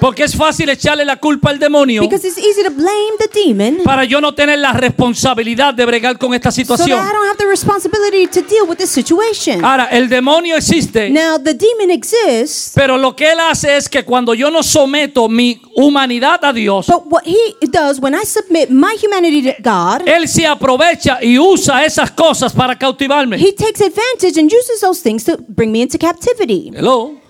[0.00, 3.84] Porque es fácil echarle la culpa al demonio Because it's easy to blame the demon
[3.84, 6.98] para yo no tener la responsabilidad de bregar con esta so that situación.
[6.98, 9.64] I don't have the responsibility to deal with this situation.
[9.64, 14.04] Ahora, el demonio existe, Now, the demon exists, pero lo que él hace es que
[14.04, 18.70] cuando yo no someto mi humanidad a Dios, but what he does when I submit
[18.70, 23.36] my humanity to God, él se aprovecha y usa esas cosas para cautivarme.
[23.38, 26.70] he takes advantage and uses those things to bring me into captivity.
[26.74, 27.21] Hello.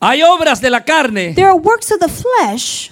[0.00, 2.90] Hay obras de la carne There are works of the flesh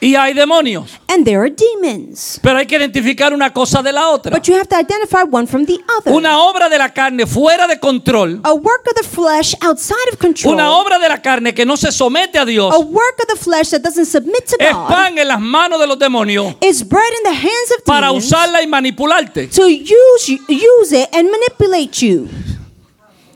[0.00, 2.38] y hay demonios, and there are demons.
[2.42, 4.36] pero hay que identificar una cosa de la otra.
[4.36, 6.12] But you have to identify one from the other.
[6.12, 10.18] Una obra de la carne fuera de control, A work of the flesh outside of
[10.18, 10.52] control.
[10.52, 13.36] una obra de la carne que no se somete a Dios, A work of the
[13.42, 16.86] flesh that doesn't submit to es God pan en las manos de los demonios is
[16.86, 19.46] bread in the hands of para demons usarla y manipularte.
[19.48, 22.28] to use use it and manipulate you.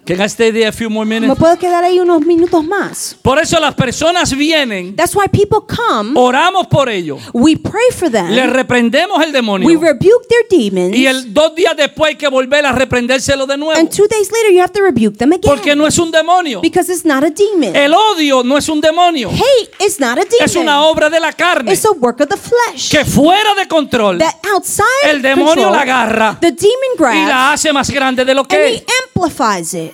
[0.09, 1.39] Can I stay there a few more Me minutes?
[1.39, 3.15] puedo quedar ahí unos minutos más.
[3.21, 6.13] Por eso las personas vienen, That's why people come.
[6.19, 8.51] oramos por ellos, We pray for le them.
[8.51, 10.97] reprendemos el We demonio rebuke their demons.
[10.97, 13.79] y el dos días después hay que volver a reprendérselo de nuevo.
[13.79, 15.79] And two days later, you have to rebuke them Porque again.
[15.79, 16.63] no es un demonio.
[16.63, 17.77] Because it's not a demon.
[17.77, 19.29] El odio no es un demonio.
[19.31, 20.89] Hate is not a Es una demon.
[20.91, 22.91] obra de la carne It's a work of the flesh.
[22.91, 27.27] que fuera de control That outside el demonio control, la agarra the demon y la
[27.27, 28.85] grabs hace más grande de lo and que he es.
[29.15, 29.93] amplifies it.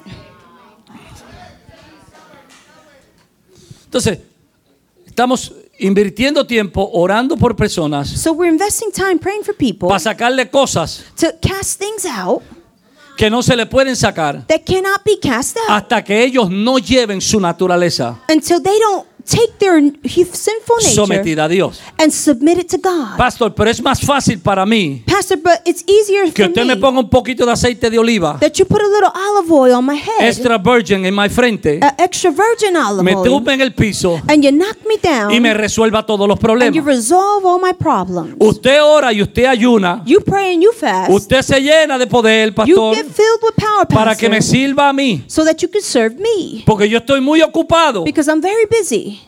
[3.95, 4.19] Entonces,
[5.07, 10.51] estamos invirtiendo tiempo orando por personas So we're investing time praying for people para sacarle
[10.51, 12.43] cosas to cast things out
[13.17, 16.79] que no se le pueden sacar that cannot be cast out hasta que ellos no
[16.79, 19.81] lleven su naturaleza until they don't take their
[20.33, 21.81] sinful nature sometida a Dios.
[21.99, 23.17] and submit it to God.
[23.17, 26.77] Pastor, pero es más fácil para mí Pastor, but it's easier que for usted me
[26.77, 29.87] ponga un poquito de aceite de oliva that you put a little olive oil on
[29.87, 33.61] my head, extra virgin en mi frente, uh, extra virgin olive me oil, tumbe en
[33.61, 36.85] el piso and you knock me down y me resuelva todos los and you problemas.
[36.85, 38.35] resolve all my problems.
[38.41, 40.03] Usted ora y usted ayuna.
[40.05, 41.11] You pray and you fast.
[41.11, 44.43] Usted se llena de poder, You pastor, get filled with power, para que Pastor, me
[44.43, 45.23] sirva a mí.
[45.29, 46.65] so that you can serve me.
[46.67, 48.03] Porque yo estoy muy ocupado.
[48.03, 49.21] Because I'm very busy.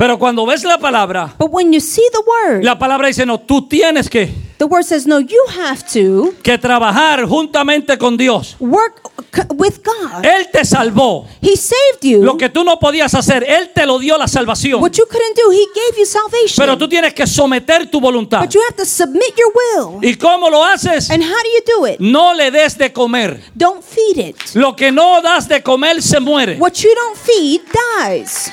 [0.00, 3.38] Pero cuando ves la palabra, But when you see the word, la palabra dice, no,
[3.38, 8.56] tú tienes que, the word says, no, you have to que trabajar juntamente con Dios.
[8.60, 9.10] work
[9.58, 10.24] with God.
[10.24, 11.26] Él te salvó.
[11.42, 12.22] He saved you.
[12.22, 14.80] Lo que tú no podías hacer, Él te lo dio la salvación.
[14.80, 16.56] What you couldn't do, He gave you salvation.
[16.56, 18.40] Pero tú tienes que someter tu voluntad.
[18.40, 20.08] But you have to submit your will.
[20.08, 21.10] ¿Y cómo lo haces?
[21.10, 22.00] And how do you do it?
[22.00, 23.38] No le des de comer.
[23.54, 24.36] Don't feed it.
[24.54, 26.56] Lo que no das de comer se muere.
[26.58, 27.60] What you don't feed
[28.06, 28.50] dies.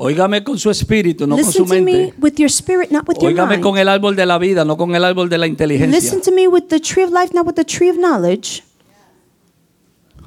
[0.00, 2.14] Óigame con su espíritu, no con Listen su to me mente.
[2.20, 4.94] with your spirit, not with your Óigame con el árbol de la vida, no con
[4.94, 5.98] el árbol de la inteligencia.
[5.98, 8.62] Listen to me with the tree of life, not with the tree of knowledge.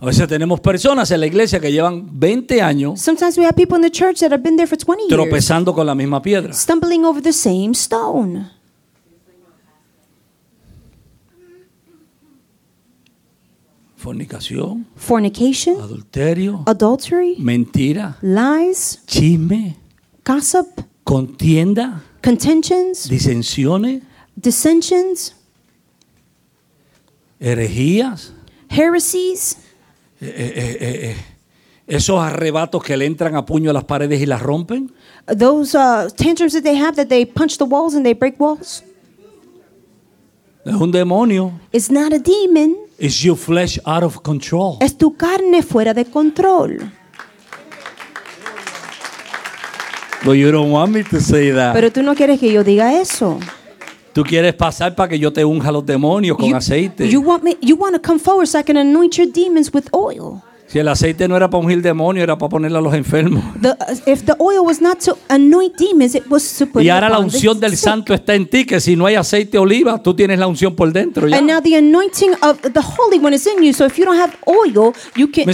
[0.01, 3.77] A veces tenemos personas en la iglesia que llevan 20 años Sometimes we have people
[3.77, 6.51] in the church that have been there for 20 years, tropezando con la misma piedra.
[6.53, 8.49] stumbling over the same stone.
[14.01, 19.77] Fornicación, Fornication, adulterio, adultery, mentira, lies, chisme,
[20.25, 24.01] gossip, contienda, contentions, disensiones,
[24.35, 25.35] dissensions,
[27.39, 28.33] herejías,
[28.67, 29.57] heresies,
[31.85, 34.91] esos arrebatos que le entran a puño a las paredes y las rompen.
[35.27, 38.83] those uh, tantrums that they have that they punch the walls and they break walls.
[40.65, 41.51] Es un demonio.
[41.71, 44.77] It's not a demon, It's your flesh out of control.
[44.79, 46.77] es tu carne fuera de control.
[50.23, 51.73] But you don't want me to say that.
[51.73, 53.39] Pero tú no quieres que yo diga eso.
[54.13, 57.09] Tú quieres pasar para que yo te unja los demonios con You, aceite.
[57.09, 59.85] you want me you want to come forward so I can anoint your demons with
[59.93, 60.43] oil.
[60.71, 63.43] Si el aceite no era para ungir demonios, era para ponerle a los enfermos.
[63.61, 67.09] The, if the oil was not to anoint demons, it was to put Y ahora
[67.09, 67.79] la unción del sick.
[67.79, 70.73] santo está en ti, que si no hay aceite de oliva, tú tienes la unción
[70.75, 71.27] por dentro.
[71.27, 71.37] ya.
[71.37, 73.73] And now the anointing of the Holy One is in you.
[73.73, 75.45] So if you don't have oil, you can.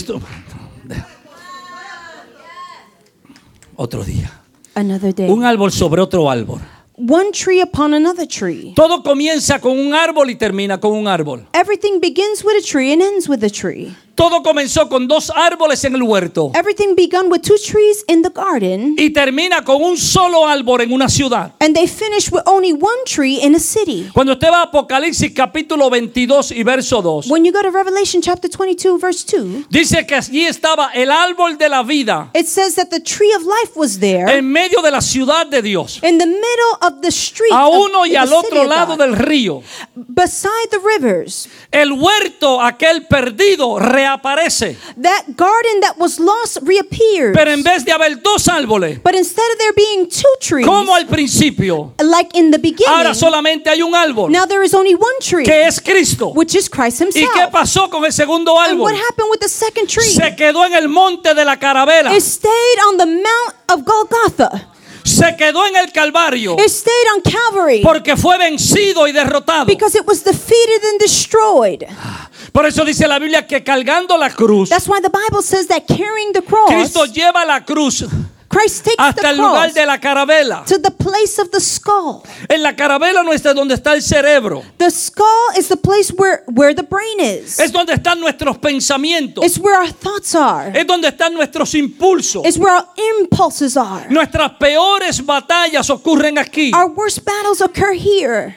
[3.76, 4.32] Otro día.
[4.76, 5.30] Another day.
[5.30, 6.62] Un árbol sobre otro árbol.
[6.96, 8.74] One tree upon another tree.
[8.76, 11.48] Todo comienza con un árbol y termina con un árbol.
[11.54, 13.96] Everything begins with a tree and ends with a tree.
[14.18, 18.30] Todo comenzó con dos árboles en el huerto Everything begun with two trees in the
[18.34, 21.54] garden, y termina con un solo árbol en una ciudad.
[21.62, 24.10] and they finished with only one tree in a city.
[24.14, 28.22] Cuando usted va a Apocalipsis capítulo 22 y verso 2, When you go to Revelation
[28.24, 32.74] chapter 22, verse 2, dice que allí estaba el árbol de la vida it says
[32.74, 36.18] that the tree of life was there en medio de la ciudad de Dios, in
[36.18, 39.62] the middle of the street, a of- uno y al otro lado del río.
[39.96, 41.48] beside the rivers.
[41.72, 44.78] El huerto, aquel perdido, reaparece.
[45.02, 47.34] That garden that was lost reappeared.
[47.34, 50.93] Pero en vez de haber dos árboles, But instead of there being two trees, como
[50.96, 54.93] al principio, like in the beginning, ahora solamente hay un árbol, now there is only
[54.96, 56.30] one tree, que es Cristo.
[56.34, 57.32] which is Christ ¿Y Himself.
[57.34, 60.04] qué pasó con el segundo And what happened with the second tree?
[60.08, 62.15] Se quedó en el monte de la caravela.
[62.15, 64.70] It stayed on the Mount of Golgotha.
[65.04, 66.58] Se quedó en el Calvario.
[66.60, 69.65] It stayed on Calvary Porque fue vencido y derrotado.
[69.65, 71.86] because it was defeated and destroyed.
[71.89, 72.27] Ah.
[72.52, 75.86] Por eso dice la Biblia que cargando la cruz, That's why the Bible says that
[75.88, 78.04] carrying the cross, Cristo lleva la cruz
[78.50, 80.64] Christ takes hasta el lugar de la carabela.
[80.66, 82.24] to the place of the skull.
[82.50, 84.64] En la carabela no es donde está el cerebro.
[84.78, 87.60] The skull is the place where, where the brain is.
[87.60, 89.44] Es donde están nuestros pensamientos.
[89.44, 90.72] It's where our thoughts are.
[90.74, 92.46] Es donde están nuestros impulsos.
[92.46, 92.88] It's where our
[93.20, 94.08] impulses are.
[94.10, 96.72] Nuestras peores batallas ocurren aquí.
[96.74, 98.56] Our worst battles occur here.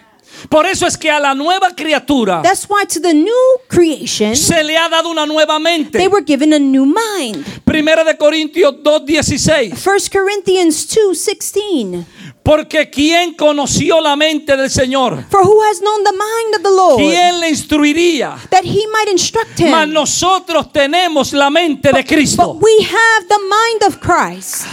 [0.48, 3.34] Por eso es que a la nueva criatura That's why to the new
[3.68, 5.98] creation, se le ha dado una nueva mente.
[5.98, 7.44] they were given a new mind.
[7.64, 9.74] Primera de Corintios 2:16.
[9.76, 12.04] 1 Corinthians 2:16.
[12.42, 15.24] Porque ¿quién conoció la mente del Señor?
[15.30, 18.38] For who has known the mind of the Lord ¿Quién le instruiría?
[18.50, 19.92] that he might instruct Mas him?
[19.92, 22.54] nosotros tenemos la mente de Cristo.
[22.54, 24.64] But we have the mind of Christ.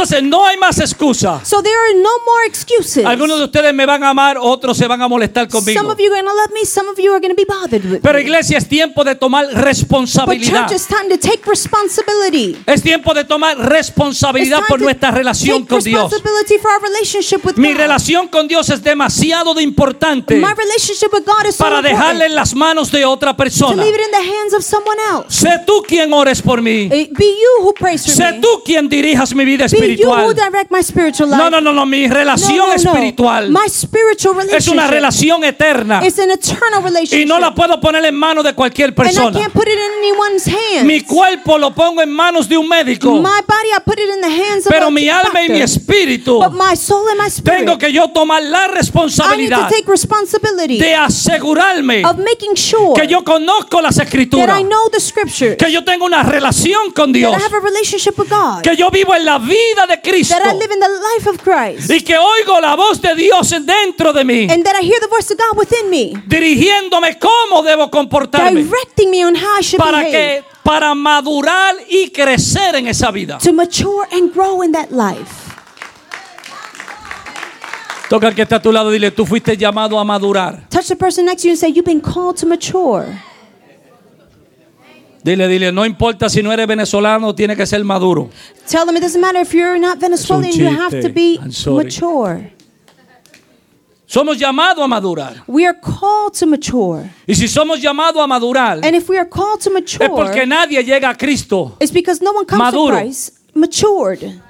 [0.00, 1.40] Entonces no hay más excusa.
[1.44, 3.04] So there are no more excuses.
[3.04, 5.92] Algunos de ustedes me van a amar, otros se van a molestar Some conmigo.
[5.92, 7.84] of you are going to love me, some of you are going to be bothered
[7.84, 10.68] with Pero iglesia es tiempo de tomar But responsabilidad.
[10.68, 12.56] church, it's time to take responsibility.
[12.66, 16.10] Es tiempo de tomar responsabilidad por to nuestra relación con Dios.
[16.10, 17.76] responsibility for our relationship with Mi God.
[17.80, 22.24] relación con Dios es demasiado de importante My relationship with God is so para dejarle
[22.26, 23.82] en las manos de otra to persona.
[23.82, 25.26] leave it in the hands of someone else.
[25.46, 26.88] Sé tú quien ores por mí.
[26.90, 28.40] Eh, Be you who prays for Sé me.
[28.40, 30.34] tú quien dirijas mi vida who espiritual.
[30.34, 31.42] direct my spiritual life.
[31.42, 32.72] No, no, no, no, mi relación no, no.
[32.74, 37.22] espiritual My spiritual es relationship una relación eterna It's an eternal relationship.
[37.22, 39.38] y no la puedo poner en manos de cualquier and I persona.
[39.38, 40.84] can't put it in anyone's hands.
[40.84, 44.20] Mi cuerpo lo pongo en manos de un médico, my body, I put it in
[44.20, 47.60] the hands of pero mi alma y mi espíritu But my soul and my spirit,
[47.60, 52.54] tengo que yo tomar la I need to responsabilidad take responsibility de asegurarme of making
[52.54, 56.22] sure que yo conozco las that escrituras, I know the scriptures, que yo tengo una
[56.22, 59.38] relación con Dios, that I have a relationship with God, que yo vivo en la
[59.38, 62.76] vida de Cristo that I live in the life of Christ, y que oigo la
[62.76, 65.90] voz de Dios dentro de mí, and that I hear the voice of God within
[65.90, 70.94] me, dirigiéndome cómo debo comportarme directing me on how I should para behave, que para
[70.94, 73.38] madurar y crecer en esa vida.
[73.38, 75.48] to mature and grow in that life.
[78.08, 80.68] Toca al que está a tu lado y dile, tú fuiste llamado a madurar.
[80.68, 83.22] Touch the person next to you and say, You've been called to mature.
[85.22, 88.30] Dile, dile, no importa si no eres venezolano, tiene que ser maduro.
[88.68, 92.52] Tell them it doesn't matter if you're not Venezuelan, you have to be mature.
[94.06, 95.44] Somos llamados a madurar.
[95.46, 97.08] We are called to mature.
[97.28, 100.46] Y si somos llamados a madurar, And if we are called to es porque mature,
[100.46, 101.76] nadie llega a Cristo.
[101.80, 102.96] it's because no one comes Maduro.
[102.96, 104.40] to Christ matured.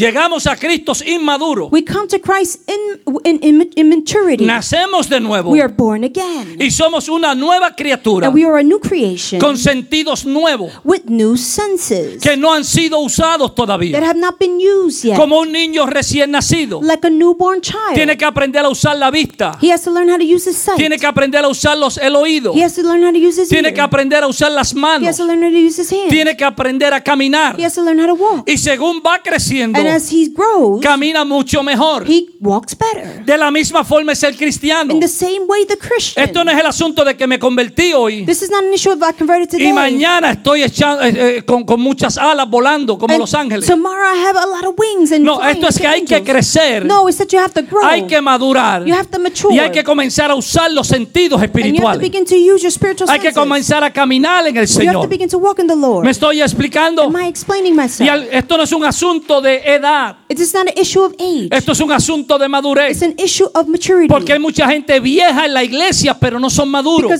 [0.00, 1.70] Llegamos a Cristo inmaduros.
[1.70, 4.46] We come to Christ in, in, in, in maturity.
[4.46, 5.50] Nacemos de nuevo.
[5.50, 6.56] We are born again.
[6.58, 11.02] Y somos una nueva criatura And we are a new creation con sentidos nuevos with
[11.06, 13.98] new senses que no han sido usados that todavía.
[14.02, 15.16] have not been used yet.
[15.16, 16.80] Como un niño recién nacido.
[16.82, 17.94] Like a newborn child.
[17.94, 19.58] Tiene que aprender a usar la vista.
[19.60, 20.78] He has to learn how to use his sight.
[20.78, 22.54] Tiene que aprender a usar los, el oído.
[22.54, 23.74] He has to learn how to use his Tiene ear.
[23.74, 25.16] que aprender a usar las He has manos.
[25.18, 26.08] to learn how to use his hands.
[26.08, 27.56] Tiene que aprender a caminar.
[27.58, 28.48] He has to learn how to walk.
[28.48, 32.04] Y según va creciendo, And as he grows, camina mucho mejor.
[32.06, 33.24] he walks better.
[33.24, 34.92] De la misma forma es el cristiano.
[34.92, 36.24] In the same way, the Christian.
[36.24, 38.90] Esto no es el asunto de que me convertí hoy This is not an issue
[38.92, 39.68] of I converted today.
[39.68, 43.66] y mañana estoy echando, eh, eh, con, con muchas alas volando como and los ángeles.
[43.66, 46.84] Tomorrow I have a lot of wings and No, esto es que hay que crecer.
[46.86, 47.82] No, it's that you have to grow.
[47.84, 49.54] Hay que madurar You have to mature.
[49.54, 52.00] y hay que comenzar a usar los sentidos and you have to espirituales.
[52.00, 55.00] begin to use your spiritual Hay que comenzar a caminar en el you have to
[55.02, 55.08] Señor.
[55.08, 56.04] begin to walk in the Lord.
[56.04, 57.02] ¿Me estoy explicando?
[57.04, 58.10] Am I explaining Y myself?
[58.10, 61.48] al- esto no es un asunto de edad, It is not an issue of age.
[61.50, 62.92] esto es un asunto de madurez.
[62.92, 64.08] It's an issue of maturity.
[64.08, 67.10] Porque hay mucha gente vieja en la iglesia, pero no son maduros.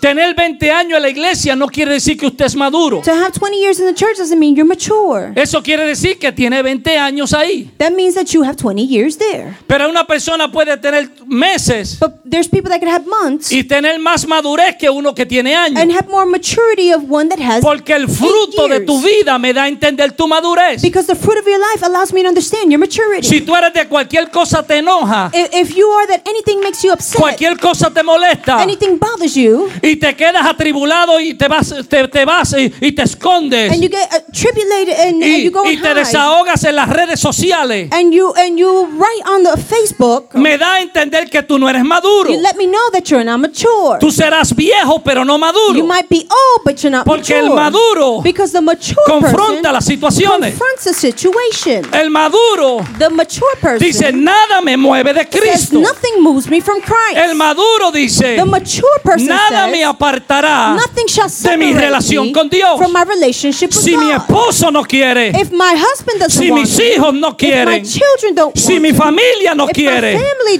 [0.00, 3.00] Tener 20 años en la iglesia no quiere decir que usted es maduro.
[3.04, 5.32] To have 20 years in the church doesn't mean you're mature.
[5.34, 7.70] Eso quiere decir que tiene 20 años ahí.
[7.78, 9.56] That means that you have 20 years there.
[9.66, 13.98] Pero una persona puede tener meses But there's people that could have months y tener
[13.98, 15.96] más madurez que uno que tiene and años.
[15.96, 19.64] have more maturity of one that has Porque el fruto de tu vida me da
[19.64, 20.80] a entender tu madurez.
[20.80, 23.26] because the fruit of your life allows me to understand your maturity.
[23.26, 26.82] Si tú eres de cualquier cosa te enoja, if, if you are that anything makes
[26.84, 31.48] you upset, cualquier cosa te molesta anything bothers you, y te quedas atribulado y te
[31.48, 35.24] vas, te, te vas y, y te escondes and you get uh, tribulated and, and
[35.24, 38.58] y, you go y and te hide, desahogas en las redes sociales, and you and
[38.58, 42.30] you write on the Facebook, me da a entender que tú no eres maduro.
[42.30, 43.98] you let me know that you're not mature.
[44.00, 45.86] Tú serás viejo pero no You maduro.
[45.86, 47.48] might be old, but you're not Porque mature.
[47.48, 50.50] el maduro because the mature confronta person las situaciones.
[50.54, 51.84] confronts a situation.
[51.92, 55.78] El maduro The mature person dice, nada me mueve de says Cristo.
[55.80, 57.16] nothing moves me from Christ.
[57.16, 62.26] El maduro dice, the mature person nada says me apartará nothing shall de mi relación
[62.26, 62.78] me con Dios.
[62.78, 66.76] from my relationship with Si mi esposo no quiere, if my husband doesn't si mis
[66.78, 67.84] me, hijos no if my quieren,
[68.54, 70.18] si mi me, familia no quiere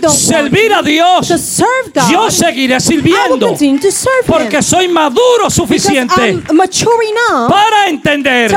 [0.08, 3.54] servir a Dios, to serve God, yo seguiré sirviendo
[4.26, 6.42] porque soy maduro suficiente
[7.48, 8.54] para entender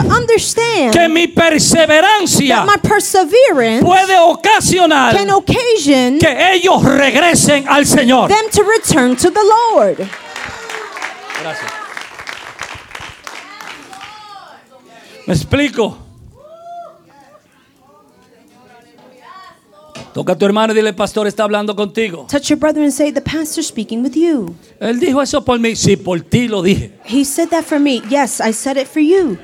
[0.92, 8.28] que mi perseverancia that my perseverance puede ocasionar que ellos regresen al Señor.
[8.30, 10.08] them to return to the Lord.
[11.42, 11.72] Gracias.
[15.28, 15.98] ¿Me explico?
[20.14, 22.28] Toca a tu hermano y dile, pastor, está hablando contigo.
[22.30, 24.54] Touch your brother and say, The pastor's speaking with you.
[24.80, 25.76] Él dijo eso por mí.
[25.76, 26.92] Sí, por ti lo dije.
[27.06, 28.02] He said that for me.
[28.10, 29.38] Yes, I said it for you.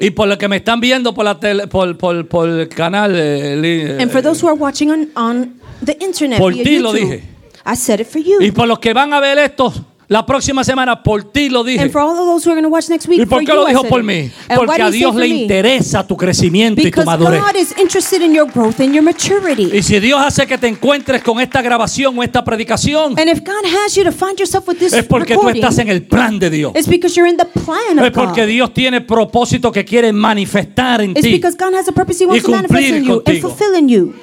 [0.00, 3.14] Y por lo que me están viendo por, la tele- por, por, por el canal.
[3.14, 6.92] eh, li- And for those who are watching on, on the internet, Por ti lo
[6.92, 7.22] dije.
[7.66, 8.40] I said it for you.
[8.40, 9.72] y por los que van a ver esto
[10.08, 11.84] la próxima semana, por ti lo dije.
[11.84, 14.30] week, ¿Y por qué lo dijo por mí?
[14.48, 17.40] And Porque a Dios le interesa tu crecimiento y tu madurez.
[17.40, 19.70] God is interested in your growth and your maturity.
[19.76, 23.40] Y si Dios hace que te encuentres con esta grabación o esta predicación, And if
[23.40, 26.38] God has you to find yourself with this es porque tú estás en el plan
[26.38, 26.72] de Dios.
[26.74, 28.24] it's because you're in the plan Es of God.
[28.24, 31.34] porque Dios tiene propósito que quiere manifestar en ti.
[31.34, 33.48] Y cumplir contigo.
[33.48, 34.14] fulfill in you.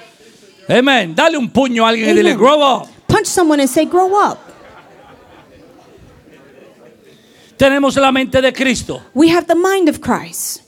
[0.68, 1.14] Amén.
[1.16, 2.40] Dale un puño a alguien y dile, Amen.
[2.40, 2.88] grow up.
[3.08, 4.51] Punch someone and say, grow up.
[7.62, 9.04] Tenemos la mente de Cristo.
[9.14, 10.62] We have the mind of Christ.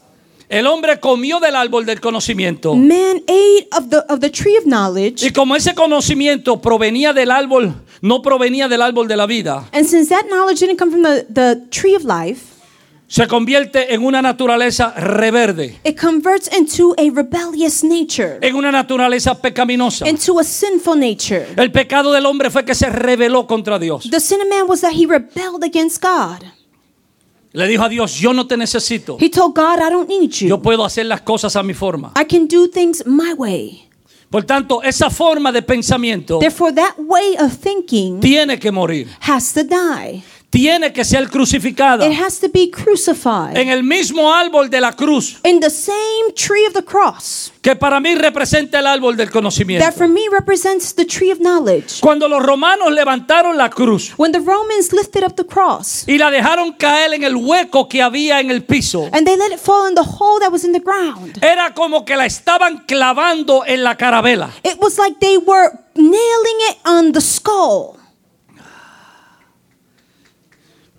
[0.47, 2.75] El hombre comió del árbol del conocimiento.
[2.75, 7.31] Man ate of the of the tree of knowledge, Y como ese conocimiento provenía del
[7.31, 11.01] árbol, no provenía del árbol de la vida, and since that knowledge didn't come from
[11.01, 12.53] the, the tree of life,
[13.07, 19.41] se convierte en una naturaleza reverde, it converts into a rebellious nature, en una naturaleza
[19.41, 20.07] pecaminosa.
[20.07, 21.47] into a sinful nature.
[21.57, 24.07] El pecado del hombre fue que se rebeló contra Dios.
[24.11, 26.43] The sin of man was that he rebelled against God.
[27.53, 29.17] Le dijo a Dios, yo no te necesito.
[29.19, 30.61] He told God, I don't need Yo you.
[30.61, 32.11] puedo hacer las cosas a mi forma.
[32.19, 33.87] I can do things my way.
[34.31, 39.07] Por tanto, esa forma de pensamiento Therefore, that way of thinking tiene que morir.
[39.19, 40.23] has to die.
[40.53, 42.05] Tiene que ser crucificada.
[42.05, 46.31] It has to be crucified En el mismo árbol de la cruz, in the same
[46.35, 49.83] tree of the cross que para mí representa el árbol del conocimiento.
[49.83, 51.99] that for me represents the tree of knowledge.
[52.01, 56.29] Cuando los romanos levantaron la cruz When the Romans lifted up the cross y la
[56.29, 59.89] dejaron caer en el hueco que había en el piso, and they let it fall
[59.89, 63.83] in the hole that was in the ground, era como que la estaban clavando en
[63.83, 64.51] la carabela.
[64.63, 67.97] it was like they were nailing it on the skull.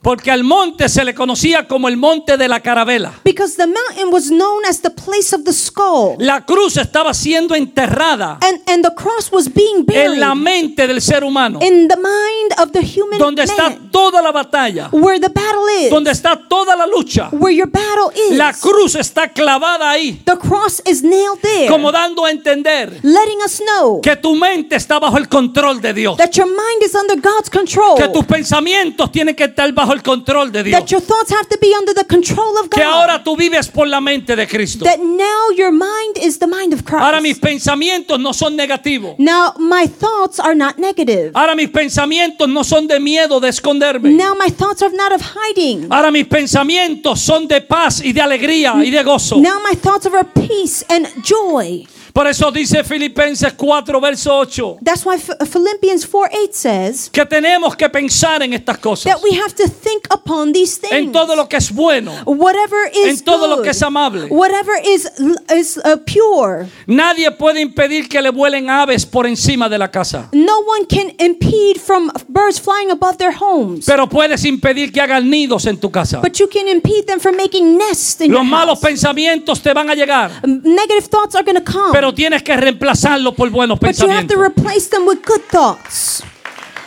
[0.05, 3.15] Porque al monte se le conocía como el monte de la carabela.
[3.25, 6.17] Because the mountain was known as the place of the skull.
[6.19, 10.87] La cruz estaba siendo enterrada And, and the cross was being en la buried mente
[10.87, 14.91] del ser humano, in the mind of the human donde está man, toda la batalla,
[14.93, 17.31] where the battle is, donde está toda la lucha.
[17.33, 18.37] where your battle is.
[18.37, 23.39] La cruz está clavada ahí, The cross is nailed there, como dando a entender letting
[23.43, 26.95] us know que tu mente está bajo el control de Dios, that your mind is
[26.95, 30.91] under God's control, que tus pensamientos tienen que estar bajo el control de Dios, that
[30.91, 33.87] your thoughts have to be under the control of que God, ahora tú vives por
[33.87, 34.85] la mente de Cristo.
[34.85, 37.43] that now your mind is the mind of Ahora mis Christ.
[37.43, 39.15] pensamientos no son negativos.
[39.19, 41.31] Now my thoughts are not negative.
[41.35, 44.11] Ahora mis pensamientos no son de miedo, de esconderme.
[44.11, 45.87] Now my thoughts are not of hiding.
[45.91, 49.37] Ahora mis pensamientos son de paz y de alegría y de gozo.
[49.41, 51.87] Now my thoughts are of peace and joy.
[52.15, 57.27] Por eso dice Filipenses 4, verso 8, That's why Ph- Philippians 4 8 says que
[57.27, 59.13] tenemos que pensar en estas cosas.
[59.13, 60.93] that we have to think upon these things.
[60.95, 62.13] en todo lo que es bueno.
[62.25, 64.27] whatever is en todo lo good, que es amable.
[64.31, 65.11] whatever is
[65.59, 66.69] is uh, pure.
[66.87, 70.29] Nadie puede impedir que le vuelen aves por encima de la casa.
[70.31, 73.87] No one can impede from birds flying above their homes.
[73.87, 76.21] Pero puedes impedir que hagan nidos en tu casa.
[76.21, 78.89] But you can impede them from making nests in Los your malos house.
[78.89, 81.91] pensamientos te van a llegar, Negative thoughts are going to come.
[81.93, 84.59] pero tienes que reemplazarlos por buenos but you have to pensamientos.
[84.59, 86.23] replace them with good thoughts.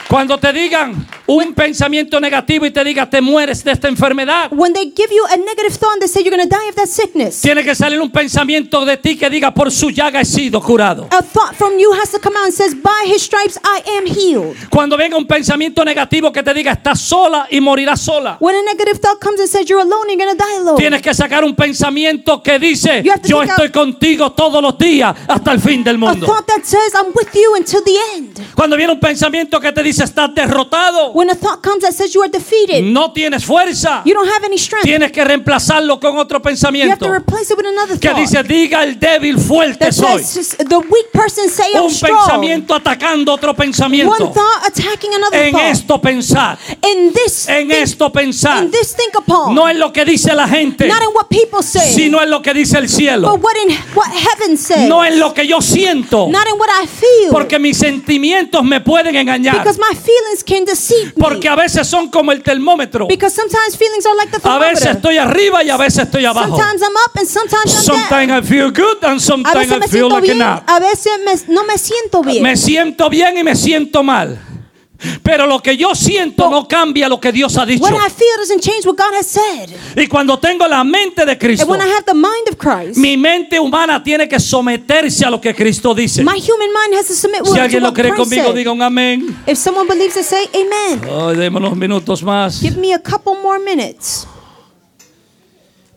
[0.10, 4.72] Cuando te digan un pensamiento negativo y te diga te mueres de esta enfermedad, When
[4.72, 6.88] they give you a negative thought and they say you're going to die of that
[6.88, 10.62] sickness, tiene que salir un pensamiento de ti que diga por su llaga he sido
[10.62, 11.08] curado.
[11.12, 14.06] a thought from you has to come out and says, "By His stripes I am
[14.06, 18.56] healed." Cuando venga un pensamiento negativo que te diga estás sola y morirás sola, When
[18.56, 20.78] a negative thought comes and says you're alone, you're going to die alone.
[20.78, 25.60] tienes que sacar un pensamiento que dice yo estoy contigo todos los días hasta el
[25.60, 26.26] fin del a mundo.
[26.26, 28.40] thought that says I'm with you until the end.
[28.56, 32.14] Cuando viene un pensamiento que te dice estás derrotado, When a thought comes that says
[32.14, 34.86] you are defeated, no tienes fuerza, you don't have any strength.
[34.86, 38.44] tienes que reemplazarlo con otro You have pensamiento to replace it with another que dice
[38.44, 40.22] diga el débil fuerte that soy.
[40.24, 42.18] says the weak person say I'm Un strong.
[42.18, 44.32] pensamiento atacando otro One pensamiento.
[44.34, 45.64] thought attacking another En thought.
[45.72, 48.64] esto pensar, in this, en think, esto pensar.
[48.64, 49.54] in this think upon.
[49.56, 52.54] No en lo que dice la gente, not in what people say, sino lo que
[52.54, 53.32] dice el cielo.
[53.32, 54.88] but what in what heaven says.
[54.88, 57.32] No en lo que yo siento, not in what I feel.
[57.32, 59.58] porque mis sentimientos me pueden engañar.
[59.58, 61.24] because my feelings can deceive me.
[61.24, 63.08] Porque a veces son como el termómetro.
[63.08, 64.96] because sometimes feelings are like the A veces thermometer.
[64.98, 66.56] estoy arriba y a veces estoy abajo.
[66.58, 68.44] Sometimes I'm up and sometimes I'm Sometimes down.
[68.44, 72.22] I feel good and sometimes I feel like bien, a veces me- no me siento
[72.24, 72.44] bien.
[72.44, 74.40] Me siento bien y me siento mal.
[75.22, 77.84] Pero lo que yo siento no cambia lo que Dios ha dicho.
[77.84, 79.70] What I feel doesn't change what God has said.
[79.96, 82.98] Y cuando tengo la mente de And Cristo, when I have the mind of Christ,
[82.98, 86.24] mi mente humana tiene que someterse a lo que Cristo dice.
[86.24, 88.72] my human mind has to submit Si to alguien lo what cree Christ conmigo, diga
[88.72, 89.38] un amén.
[89.46, 91.56] If someone believes it, say amen.
[91.56, 92.62] Unos minutos más.
[92.62, 94.26] Give me a couple more minutes.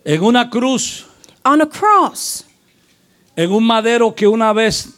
[0.05, 1.07] En una cruz,
[1.43, 2.45] On a cross,
[3.35, 4.89] en un madero que una vez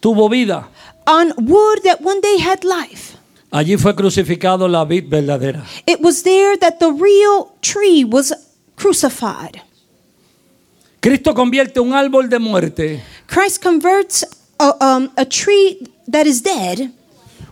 [0.00, 0.68] tuvo vida,
[1.06, 3.09] on wood that one day had life.
[3.50, 5.64] Allí fue crucificado la vid verdadera.
[5.86, 8.34] It was there that the real tree was
[8.76, 9.60] crucified.
[11.00, 14.26] Cristo convierte un árbol de muerte, Christ converts
[14.58, 15.78] a, um, a tree
[16.10, 16.90] that is dead,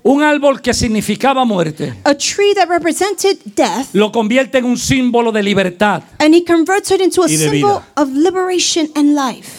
[0.03, 5.33] un árbol que significaba muerte, a tree that represented death, lo convierte en un símbolo
[5.33, 6.03] de libertad.
[6.21, 9.58] and he converts it into a symbol of liberation and life.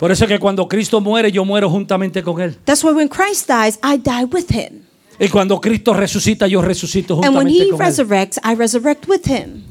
[0.00, 2.56] Por eso es que cuando Cristo muere, yo muero juntamente con Él.
[2.64, 4.80] That's why when Christ dies, I die with him.
[5.20, 7.86] Y cuando Cristo resucita, yo resucito And when juntamente he con Él.
[7.86, 9.62] resurrects, I resurrect with him.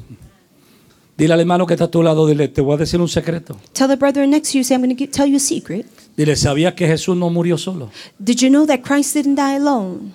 [1.18, 3.56] Dile al hermano que está a tu lado, dile, te voy a decir un secreto.
[3.72, 5.84] Tell the brother next to you, say, I'm going to tell you a secret.
[6.16, 7.90] Dile, ¿sabías que Jesús no murió solo?
[8.20, 10.14] Did you know that Christ didn't die alone?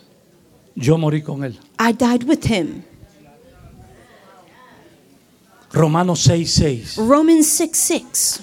[0.76, 1.60] Yo morí con Él.
[1.78, 2.84] I died with him.
[5.74, 6.98] Romanos 6, 6.
[7.00, 8.42] Romans 6 6.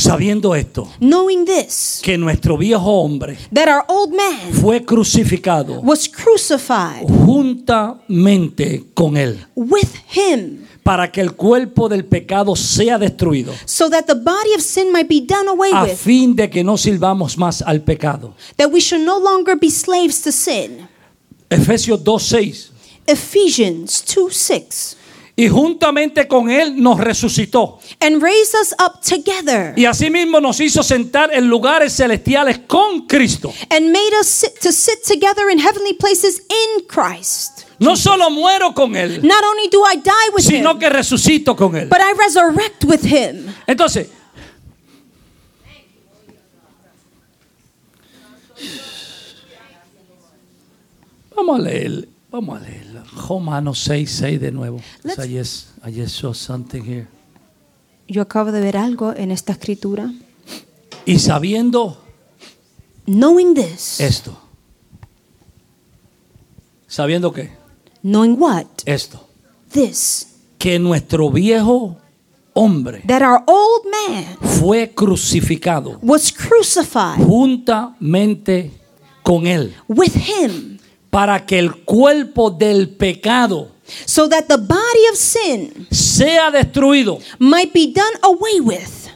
[0.00, 6.08] Sabiendo esto, Knowing this, que nuestro viejo hombre that our old man fue crucificado was
[6.08, 13.90] crucified juntamente con Él, with him, para que el cuerpo del pecado sea destruido, so
[13.90, 16.76] that the body of sin might be done away a with, fin de que no
[16.78, 18.34] sirvamos más al pecado.
[18.56, 20.88] that we should no longer be slaves to sin.
[21.50, 22.72] Efesios 2, 6.
[23.06, 24.96] Ephesians 2 6.
[25.40, 27.78] Y juntamente con Él nos resucitó.
[28.00, 33.50] And raised us up together Y asimismo nos hizo sentar en lugares celestiales con Cristo.
[33.70, 37.64] and made us sit, to sit together in heavenly places in Christ.
[37.78, 41.56] No solo muero con Él, Not only do I die with sino him, que resucito
[41.56, 41.88] con Él.
[41.88, 43.46] but I resurrect with him.
[43.66, 44.08] Entonces,
[51.34, 54.80] vamos a leer, vamos a leer Romanos 6, 6 de nuevo.
[55.02, 57.06] Let's- I just, I just saw something here.
[58.08, 60.12] Yo acabo de ver algo en esta escritura.
[61.06, 61.96] Y sabiendo
[63.06, 64.36] Knowing this, esto,
[66.86, 67.50] sabiendo que
[68.02, 68.66] knowing what?
[68.84, 69.26] esto,
[69.72, 70.26] This,
[70.58, 71.96] que nuestro viejo
[72.52, 74.24] hombre that our old man
[74.60, 78.70] fue crucificado was crucified juntamente
[79.22, 80.78] con él with him,
[81.10, 83.72] para que el cuerpo del pecado
[84.06, 89.08] so that the body of sin sea destruido might be done away with.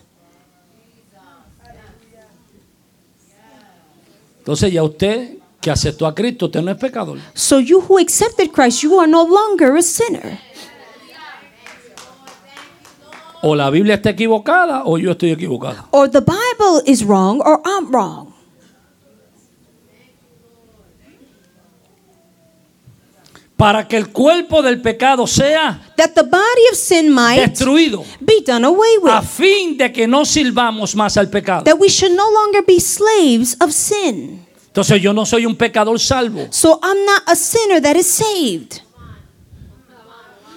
[4.38, 7.18] Entonces ya usted que aceptó a Cristo, usted no es pecador.
[7.32, 10.38] So you who accepted Christ, you are no longer a sinner.
[13.40, 15.86] O la Biblia está equivocada o yo estoy equivocado.
[15.90, 18.33] Or the Bible is wrong or I'm wrong.
[23.64, 28.42] Para que el cuerpo del pecado sea that the body of sin might destruido, be
[28.46, 31.64] done away a with, fin de que no sirvamos más al pecado.
[31.64, 34.44] that we should no longer be slaves of sin.
[34.66, 38.82] Entonces yo no soy un pecador salvo, So I'm not a sinner that is saved.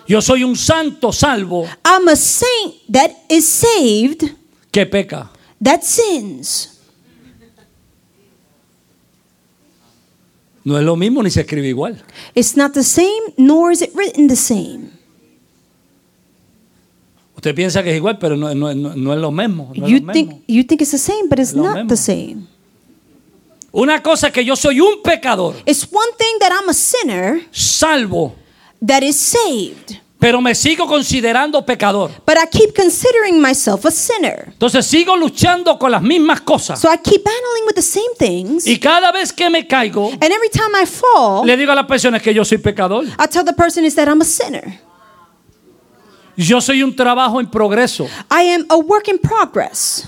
[0.06, 4.24] yo soy un santo salvo I'm a saint that is saved
[4.72, 5.30] que peca.
[5.64, 6.77] that sins.
[10.68, 12.04] No es lo mismo ni se escribe igual.
[12.36, 13.08] It's not the same,
[13.38, 14.90] nor is it written the same.
[17.38, 19.72] Usted piensa que es igual, pero no, no- no- no es lo mismo.
[19.78, 20.44] no es You lo think mismo.
[20.50, 21.88] you think it's the same, but it's Lo not mismo.
[21.88, 22.48] the same.
[23.72, 27.42] Una cosa es que yo soy un pecador It's one thing that I'm a sinner
[27.52, 28.36] salvo,
[28.86, 32.12] that is saved, pero me sigo considerando pecador.
[32.26, 34.46] but I keep considering myself a sinner.
[34.48, 36.80] Entonces sigo luchando con las mismas cosas.
[36.80, 40.24] So I keep battling with the same things, Y cada vez que me caigo, and
[40.24, 43.06] every time I fall, le digo a las personas que yo soy pecador.
[43.20, 44.80] I tell the person is that I'm a sinner.
[46.36, 48.08] Yo soy un trabajo en progreso.
[48.30, 50.08] I am a work in progress.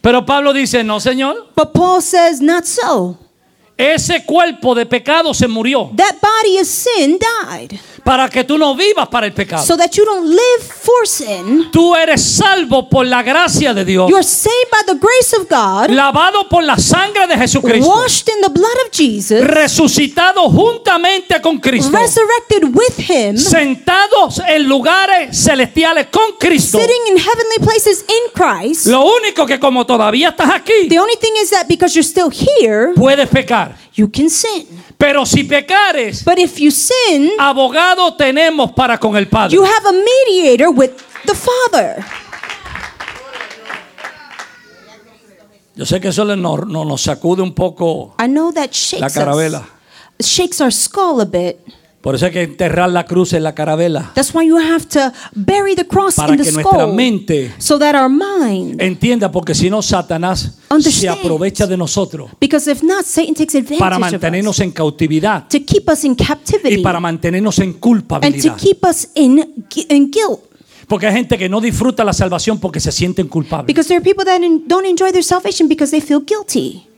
[0.00, 3.18] Pero Pablo dice, no, Señor, But Paul says, not so.
[3.76, 8.74] ese cuerpo de pecado se murió That body of sin died, para que tú no
[8.74, 9.64] vivas para el pecado.
[9.64, 11.70] so that you don't live for sin.
[11.70, 15.90] Tú eres salvo por la gracia de Dios, You're saved by the grace of God,
[15.90, 21.58] lavado por la sangre de Jesucristo, washed in the blood of Jesus, resucitado juntamente con
[21.58, 26.78] Cristo, resurrected with Him, sentados en lugares celestiales con Cristo.
[26.78, 28.86] sitting in heavenly places in Christ.
[28.86, 32.30] Lo único que como todavía estás aquí, The only thing is that because you're still
[32.30, 33.76] here, puedes pecar.
[33.94, 34.66] you can sin.
[35.00, 39.56] Pero si pecares, But if you sin, abogado tenemos para con el Padre.
[39.56, 40.90] you have a mediator with
[41.24, 42.04] the Father.
[45.74, 48.14] Yo sé que eso le- no- no- nos sacude un poco.
[48.22, 49.66] I know that shakes La carabela.
[50.20, 51.58] us, shakes our skull a bit.
[52.00, 54.12] Por eso hay que enterrar la cruz en la carabela.
[54.14, 57.52] That's why you have to bury the cross Para in the que nuestra skull, mente
[57.58, 62.82] so that our mind, entienda, porque si no, Satanás se aprovecha de nosotros because if
[62.82, 66.24] not, Satan takes advantage para of mantenernos us en cautividad to keep us in y
[66.24, 68.56] captivity para mantenernos en and to culpabilidad.
[68.56, 70.40] keep us in, in guilt.
[70.88, 73.66] Porque hay gente que no disfruta la salvación porque se sienten culpables.
[73.66, 76.89] Because there are people that don't enjoy their salvation because they feel guilty.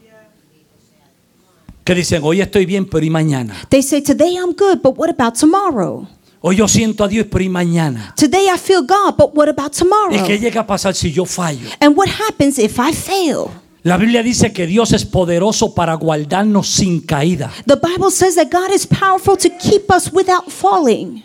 [1.85, 3.55] Que dicen, hoy estoy bien, pero ¿y mañana?
[3.68, 6.07] They say, Today I'm good, but what about tomorrow?
[6.41, 8.14] Hoy yo siento a Dios, pero ¿y mañana?
[8.16, 10.26] Today I feel God, but what about ¿Y tomorrow?
[10.26, 11.68] qué llega a pasar si yo fallo?
[11.80, 13.49] And what happens if I fail?
[13.85, 17.51] La Biblia dice que Dios es poderoso para guardarnos sin caída.
[17.66, 21.24] The Bible says that God is powerful to keep us without falling.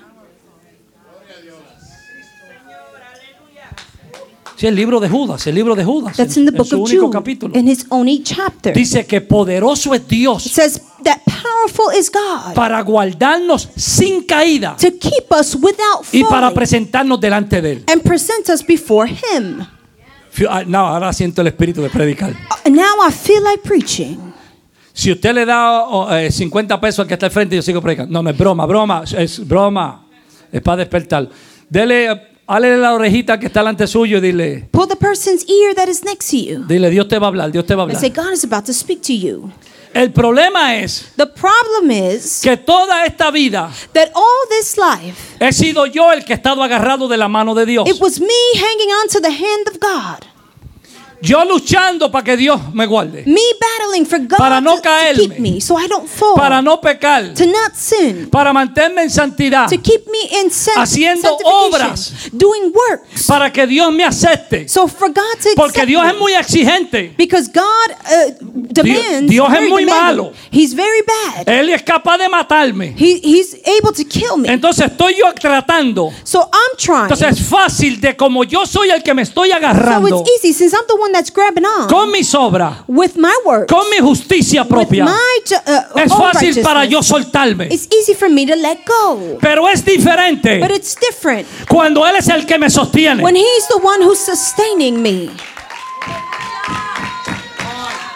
[4.58, 6.68] Sí, el libro de Judas, el libro de Judas, That's en, in the en book
[6.68, 7.56] su of único Jude, capítulo.
[7.56, 8.72] in his only chapter.
[8.72, 14.76] It Dice que poderoso es Dios says that powerful is God para guardarnos sin caída
[14.78, 17.84] to keep us without y para falling presentarnos delante de Él.
[17.88, 19.60] and present us before Him.
[20.34, 22.32] Fí- ah, No, ahora siento el espíritu de predicar.
[22.66, 24.18] Uh, Now I feel like preaching.
[24.92, 27.80] Si usted le da oh, eh, 50 pesos al que está al frente, yo sigo
[27.80, 28.12] predicando.
[28.12, 30.04] No, no es broma, broma, es broma.
[30.52, 31.30] Es para despertar.
[31.70, 36.04] Dele, la orejita que está delante suyo y dile, Pull the person's ear that is
[36.04, 38.02] next to you dile, Dios te va a hablar, Dios te va a and hablar.
[38.02, 39.52] say, God is about to speak to you.
[39.94, 45.52] El problema es The problem is que toda esta vida that all this life, he
[45.52, 47.90] sido yo el que he estado agarrado de la mano de Dios.
[47.90, 50.26] it was me hanging on to the hand of God.
[51.22, 53.24] Yo luchando para que Dios me guarde.
[53.26, 54.82] Me battling for God Para no to,
[55.16, 56.36] keep me so I don't fall.
[56.36, 57.34] Para no pecar.
[57.34, 58.30] to not sin.
[58.30, 59.68] Para mantenerme en santidad.
[59.68, 62.30] To keep me in san- Haciendo obras.
[62.32, 63.26] Doing works.
[63.26, 64.70] Para que Dios me acepte.
[64.70, 67.14] So for God to Porque Dios me, es muy exigente.
[67.18, 67.64] because God
[68.06, 70.18] uh, demands Dios es very muy demanding.
[70.18, 70.34] malo.
[70.52, 71.48] He's very bad.
[71.50, 72.94] Él es capaz de matarme.
[72.98, 74.50] He, he's able to kill me.
[74.50, 76.12] Entonces estoy yo tratando.
[76.24, 77.04] so I'm trying.
[77.04, 80.54] Entonces es fácil de como yo soy el que me estoy so agarrando it's easy
[80.54, 83.98] since I'm the one that's grabbing on con mis obras, with my work, con mi
[84.00, 85.06] justicia with propia.
[85.06, 87.68] my ju- uh, Es fácil para yo soltarme.
[87.72, 89.38] It's easy for me to let go.
[89.42, 89.84] Pero es
[90.60, 93.24] But it's different cuando Él es el que me sostiene.
[93.24, 95.30] when He's the one who's sustaining me.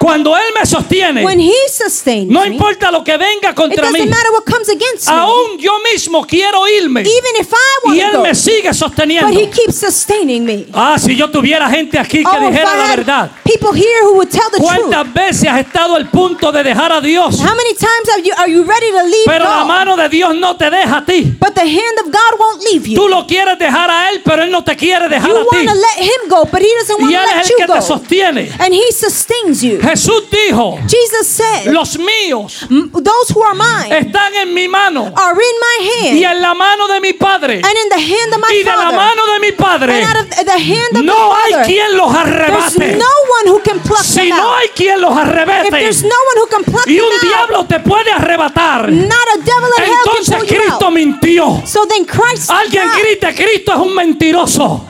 [0.02, 3.92] Cuando Él me sostiene, When He sustains no me, importa lo que venga it contra
[3.92, 5.14] mí, doesn't matter what comes against me.
[5.14, 9.30] aún yo mismo quiero irme Even if I want y Él go, me sigue sosteniendo.
[9.30, 10.66] but He keeps sustaining me.
[10.74, 13.32] Ah, si yo tuviera gente aquí que Oh, dijera la verdad.
[13.44, 14.70] people here who would tell the truth.
[14.72, 17.40] ¿Cuántas veces has estado al punto de dejar a Dios?
[17.40, 20.34] How many times are you are you ready to leave Pero la mano de Dios
[20.36, 21.36] no te deja a ti.
[21.40, 22.96] But the hand of God won't leave you.
[22.96, 25.56] Tú lo quieres dejar a Él, pero Él no te quiere dejar You a ti.
[25.58, 27.52] want to let Him go, but He doesn't want Y to Él let es el
[27.52, 27.74] you que go.
[27.76, 28.52] te sostiene.
[28.60, 29.80] And He sustains you.
[29.92, 35.12] Jesús dijo, Jesus said, los míos "M- Those who are mine están en mi mano
[35.16, 35.86] are in my
[36.18, 38.64] y hand en la mano de mi Padre and in the hand of my y
[38.64, 40.02] de la mano de mi Padre.
[40.04, 41.66] And out of the hand of No hay Father.
[41.66, 42.96] quien los arrebate.
[42.98, 43.06] no
[43.42, 46.64] one who can pluck Si them no hay quien los arrebate no one who can
[46.64, 50.50] pluck y un out, diablo te puede arrebatar, not a devil in hell can entonces
[50.50, 50.94] you Cristo out.
[50.94, 51.62] mintió.
[51.66, 54.88] So then Christ Alguien grite, Cristo es un mentiroso.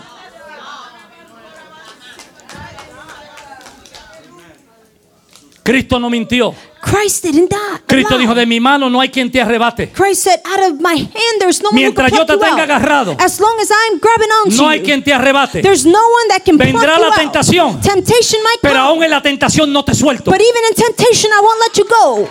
[5.64, 6.54] Cristo no mintió.
[6.82, 7.82] Christ didn't die.
[7.86, 9.92] Cristo dijo, de mi mano no hay quien te arrebate.
[10.16, 13.70] Said, out of my hand there's no Mientras yo te tenga agarrado, As long as
[13.70, 15.62] I'm grabbing onto No hay you, quien te arrebate.
[15.62, 17.80] there's no one that can Vendrá la tentación.
[17.80, 20.32] Temptation might Pero aún en la tentación no te suelto.
[20.32, 22.30] but even in temptation I won't let you go.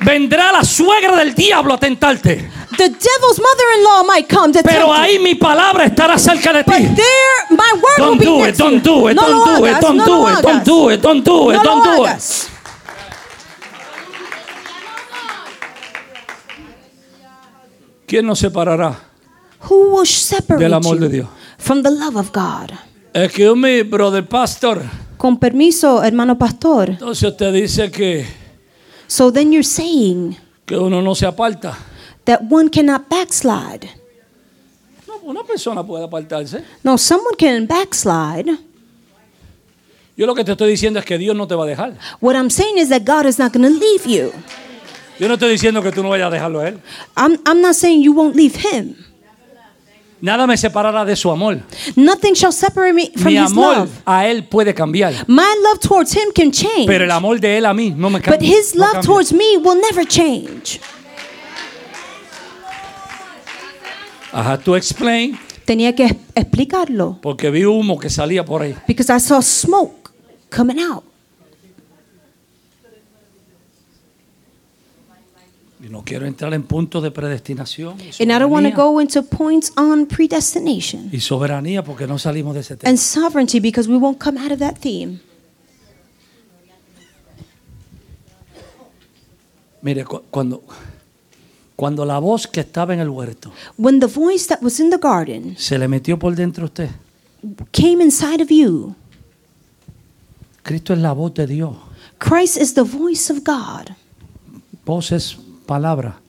[0.00, 2.50] Vendrá la suegra del diablo a tentarte.
[2.80, 6.76] The devil's mother-in-law might come to Pero tempt ahí mi palabra estará cerca de But
[6.76, 6.82] ti.
[6.96, 8.80] there, my word will Don't be do it, next to don't you.
[8.80, 10.42] do it, no don't lo do it, hagas, don't no do lo it, hagas.
[10.42, 12.08] don't do it, don't do it, No don't lo do it.
[12.08, 12.48] hagas.
[18.06, 18.98] ¿Quién nos separará?
[19.68, 21.28] Who will separate Del amor you de Dios.
[21.58, 22.72] from the love of God?
[23.12, 24.82] Excuse me, brother pastor.
[25.16, 26.90] Con permiso, hermano pastor.
[26.90, 28.26] Entonces usted dice que,
[29.06, 31.76] So then you're saying que uno no se aparta.
[32.30, 33.90] That one cannot backslide.
[35.08, 36.62] No, una persona puede apartarse.
[36.84, 38.56] No, someone can backslide.
[40.16, 41.94] Yo lo que te estoy diciendo es que Dios no te va a dejar.
[42.20, 44.32] What I'm saying is that God is not going to leave you.
[45.18, 46.80] Yo no estoy diciendo que tú no vayas a dejarlo a Él.
[47.16, 48.96] I'm, I'm not saying you won't leave him.
[50.22, 51.60] Nada me separará de su amor.
[51.96, 53.90] Nothing shall separate me from Mi his amor love.
[54.04, 55.14] a Él puede cambiar.
[55.26, 56.86] My love towards him can change.
[56.86, 58.38] Pero el amor de Él a mí no me cambia.
[58.38, 59.06] But his love cambia.
[59.06, 60.78] towards me will never change.
[64.32, 66.04] I had to explain Tenía que
[66.34, 67.18] explicarlo.
[67.22, 68.74] porque vi humo que salía por ahí.
[68.86, 70.10] Because I saw smoke
[70.50, 71.04] coming out.
[75.82, 78.76] Y no quiero entrar en puntos de predestinación y And I don't want to soberanía,
[78.76, 82.90] go into points on predestination y soberanía porque no salimos de ese tema.
[82.90, 85.20] and sovereignty because we won't come out of that theme.
[89.82, 90.62] Mire, cu- cuando,
[91.80, 94.98] cuando la voz que estaba en el huerto When the voice that was in the
[94.98, 96.90] garden se le metió por dentro a usted,
[97.72, 98.94] came inside of you,
[100.62, 101.74] Cristo es la voz de Dios.
[102.18, 103.94] Christ is the voice of God.
[104.84, 106.20] Voz es palabra.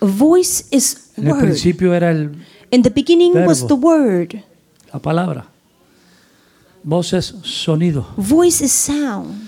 [0.00, 1.42] A voice is En el word.
[1.44, 2.32] principio era el,
[2.72, 3.76] In the beginning was Verbo.
[3.76, 4.42] the word.
[4.92, 5.46] la palabra.
[6.82, 8.08] Voz es sonido.
[8.16, 9.45] Voice is sound.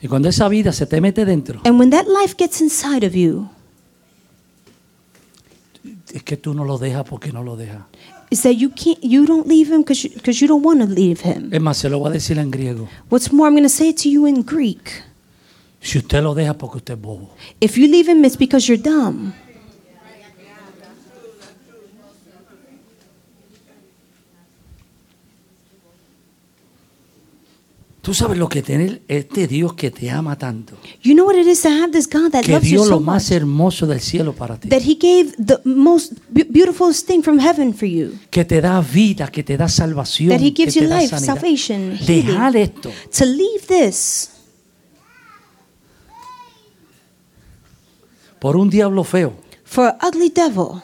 [0.00, 3.14] Y cuando esa vida se te mete dentro, And when that life gets inside of
[3.14, 3.48] you,
[6.12, 7.82] es que tú no lo dejas porque no lo dejas.
[8.30, 10.86] is that you can't you don't leave him because you, 'cause you don't want to
[10.86, 11.52] leave him.
[11.52, 12.88] Es más, se lo voy a decir en griego.
[13.10, 15.02] What's more, I'm going to say it to you in Greek.
[15.80, 17.30] Si usted lo deja porque usted es bobo.
[17.60, 19.32] If you leave him, it's because you're dumb.
[28.08, 30.78] Tú sabes lo que tiene este Dios que te ama tanto.
[31.02, 32.90] You know what it is to have this God that Que loves you dio so
[32.92, 33.06] lo much.
[33.06, 34.70] más hermoso del cielo para ti.
[34.70, 38.12] That he gave the most be- beautiful thing from heaven for you.
[38.30, 40.30] Que te da vida, que te da salvación.
[40.30, 41.34] That he que gives te you da life, sanidad.
[41.34, 42.62] salvation, Dejar healing.
[42.76, 42.92] esto.
[43.18, 44.30] To leave this
[48.38, 49.34] por un diablo feo.
[49.64, 50.80] for an ugly devil.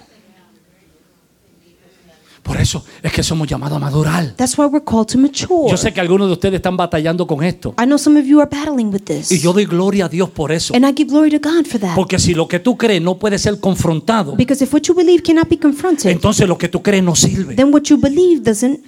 [2.44, 4.34] Por eso es que somos llamados a madurar.
[4.36, 5.70] That's why we're called to mature.
[5.70, 7.74] Yo sé que algunos de ustedes están batallando con esto.
[7.82, 9.32] I know some of you are battling with this.
[9.32, 10.74] Y yo doy gloria a Dios por eso.
[10.76, 11.94] And I give glory to God for that.
[11.96, 15.22] Porque si lo que tú crees no puede ser confrontado, Because if what you believe
[15.22, 17.54] cannot be confronted, entonces lo que tú crees no sirve.
[17.56, 18.78] then what you believe doesn't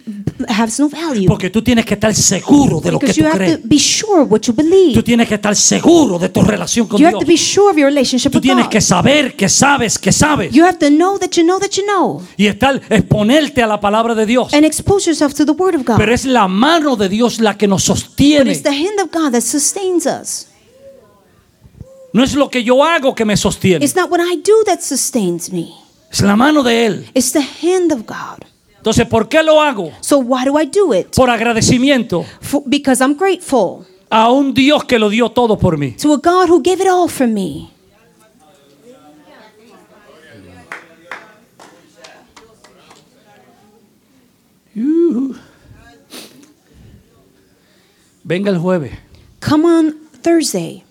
[0.48, 1.26] has no value.
[1.26, 3.62] Porque tú tienes que estar seguro de lo que Because tú you have crees.
[3.62, 5.02] to be sure what you Tú believe.
[5.02, 7.14] tienes que estar seguro de tu relación con You Dios.
[7.14, 8.70] have to be sure of your relationship Tú with tienes God.
[8.72, 10.52] que saber que sabes que sabes.
[10.52, 12.22] You have to know that you know that you know.
[12.36, 12.80] Y estar,
[13.62, 14.53] a la palabra de Dios.
[14.55, 15.97] And expose yourself to the Word of God.
[15.99, 18.51] Pero es la mano de Dios la que nos But sostiene.
[18.51, 20.49] it's the hand of God that sustains us.
[22.12, 23.84] No es lo que yo hago que me sostiene.
[23.84, 25.72] It's not what I do that sustains me.
[26.11, 27.07] Es la mano de Él.
[27.14, 28.44] It's the hand of God.
[28.78, 29.90] Entonces, ¿por qué lo hago?
[30.01, 31.09] So why do I do it?
[31.14, 35.97] Por agradecimiento For, because I'm grateful a un Dios que lo dio todo por mí.
[36.01, 37.68] to a God who gave it all for me.
[48.24, 48.93] Venga el jueves.
[49.41, 50.83] Come on Thursday.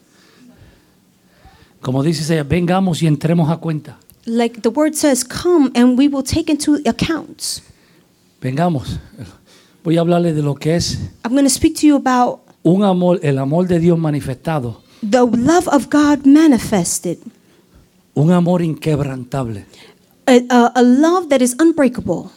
[1.81, 3.99] Como dice ella, vengamos y entremos a cuenta.
[4.25, 7.61] Like the word says, come and we will take into accounts.
[8.41, 8.99] Vengamos.
[9.83, 12.83] Voy a hablarle de lo que es I'm going to speak to you about un
[12.83, 17.19] amor, el amor de Dios manifestado, the love of God manifested,
[18.15, 19.65] un amor inquebrantable,
[20.25, 22.31] a, a, a love that is unbreakable,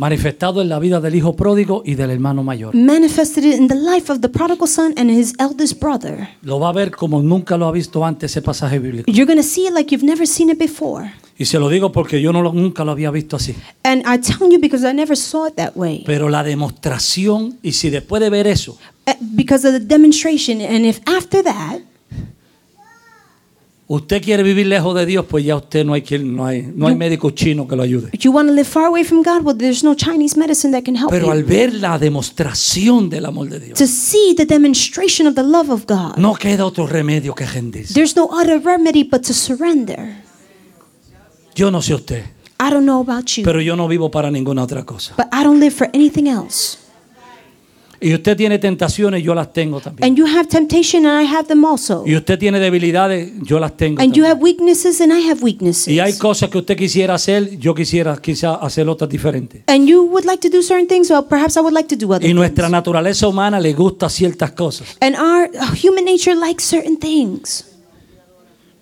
[0.00, 2.74] manifestado en la vida del hijo pródigo y del hermano mayor.
[2.74, 6.28] manifested in the life of the prodigal son and his eldest brother.
[6.42, 9.10] Lo va a ver como nunca lo ha visto antes ese pasaje bíblico.
[9.12, 11.12] You're going to see it like you've never seen it before.
[11.38, 13.54] Y se lo digo porque yo no lo- nunca lo había visto así.
[13.82, 16.02] And I tell you because I never saw it that way.
[16.06, 20.60] Pero la demostración, y si después de ver eso, Uh, Because of the demonstration.
[20.60, 21.80] And if after that,
[23.92, 26.86] usted quiere vivir lejos de Dios, pues ya usted no hay quien, no hay, no
[26.86, 28.10] hay médico chino que lo ayude.
[28.20, 30.94] you want to live far away from God, well, there's no Chinese medicine that can
[30.94, 31.46] help Pero al you.
[31.46, 35.86] ver la demostración del amor de Dios, To see the demonstration of the love of
[35.86, 37.92] God, no queda otro remedio que rendirse.
[37.94, 40.22] there's no other remedy but to surrender.
[41.56, 42.22] Yo no sé usted,
[42.60, 45.14] I don't know about you, pero yo no vivo para ninguna otra cosa.
[45.16, 46.78] but I don't live for anything else.
[48.02, 50.08] Y usted tiene tentaciones, yo las tengo también.
[50.08, 52.02] And you have temptation, and I have them also.
[52.06, 54.30] Y usted tiene debilidades, yo las tengo And you también.
[54.32, 55.88] have weaknesses, and I have weaknesses.
[55.88, 59.62] Y hay cosas que usted quisiera hacer, yo quisiera quizá hacer otras diferentes.
[59.66, 62.12] And you would like to do certain things, well, perhaps I would like to do
[62.14, 62.72] other Y nuestra things.
[62.72, 64.96] naturaleza humana le gusta ciertas cosas.
[65.00, 67.66] And our uh, human nature likes certain things.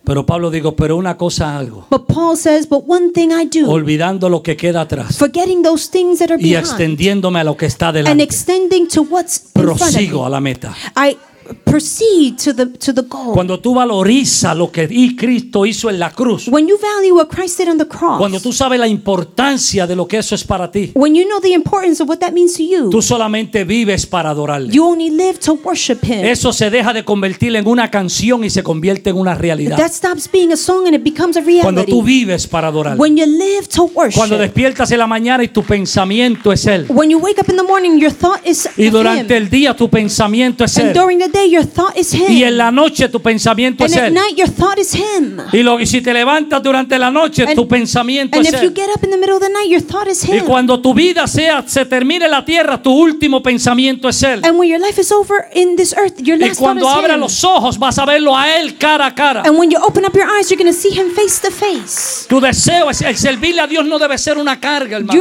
[0.09, 3.71] Pero Pablo dijo, pero una cosa algo, But Paul says, but one thing I do,
[3.71, 5.19] olvidando lo que queda atrás.
[5.19, 6.65] Forgetting those things that are y behind.
[6.67, 10.29] extendiéndome a lo que está and delante, extending to what's in front of prosigo a
[10.29, 10.31] me.
[10.31, 10.75] la meta.
[10.97, 11.19] I
[11.65, 13.33] proceed to the to the goal.
[13.35, 17.59] Cuando tú valorizas lo que Cristo hizo en la cruz, When you value what Christ
[17.59, 20.71] did on the cross, cuando tú sabes la importancia de lo que eso es para
[20.71, 24.07] ti, when you know the importance of what that means to you, tú solamente vives
[24.07, 24.73] para adorarle.
[24.73, 26.25] you only live to worship Him.
[26.25, 29.77] Eso se deja de convertir en una canción y se convierte en una realidad.
[29.77, 32.25] That stops being a song and it becomes a Cuando tú reality.
[32.27, 33.01] vives para adorarle.
[33.01, 34.19] When you live to worship.
[34.19, 36.87] Cuando despiertas en la mañana y tu pensamiento es Él.
[36.89, 39.43] When you wake up in the morning, your thought is Y durante Him.
[39.45, 40.95] el día tu pensamiento es And Él.
[40.95, 42.27] during the day, your thought is Him.
[42.31, 44.15] Y en la noche tu pensamiento and es at Él.
[44.15, 45.39] night, your thought is Him.
[45.53, 48.63] Y, lo, y si te levantas durante la noche, And- tu pensamiento And es if
[48.63, 48.75] you Él.
[48.75, 50.45] get up in the middle of the night, your thought is Y Him.
[50.47, 54.41] cuando tu vida sea, se termine la tierra, tu último pensamiento es Él.
[54.45, 57.45] And when your life is over in this earth, your Y last cuando abras los
[57.45, 59.43] ojos, vas a verlo a Él cara a cara.
[59.45, 62.27] And when you open up your eyes, you're going to see Him face to face.
[62.29, 65.21] Tu deseo es el servirle a Dios no debe ser una carga, hermano.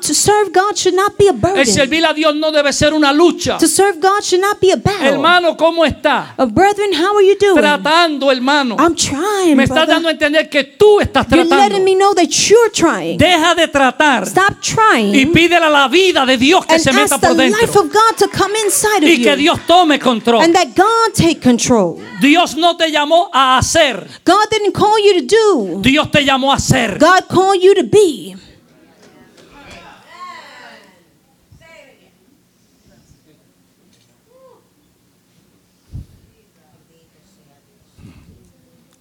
[0.00, 3.12] To serve God should not be a El servirle a Dios no debe ser una
[3.12, 3.58] lucha.
[3.58, 5.06] To serve God should not be a battle.
[5.06, 6.34] Hermano, ¿cómo está?
[6.38, 7.56] Uh, brethren, how are you doing?
[7.56, 8.76] Tratando, hermano.
[8.78, 9.56] I'm trying.
[9.56, 11.56] Me estás dando a entender que tú estás You're tratando.
[11.68, 13.18] letting me know that you're trying.
[13.18, 15.14] Deja de tratar Stop trying.
[15.14, 17.80] y pídele a la vida de Dios que and se meta por life dentro.
[17.82, 19.36] of God to come inside of Y que you.
[19.36, 20.42] Dios tome control.
[20.42, 21.98] and that God take control.
[22.20, 24.06] Dios no te llamó a hacer.
[24.24, 25.80] God didn't call you to do.
[25.82, 26.98] Dios te llamó a ser.
[26.98, 28.36] God called you to be.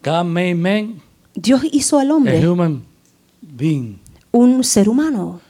[0.07, 1.01] God made man
[1.35, 2.83] Dios hizo al a hombre human
[3.41, 3.99] being.
[4.31, 5.41] un ser humano.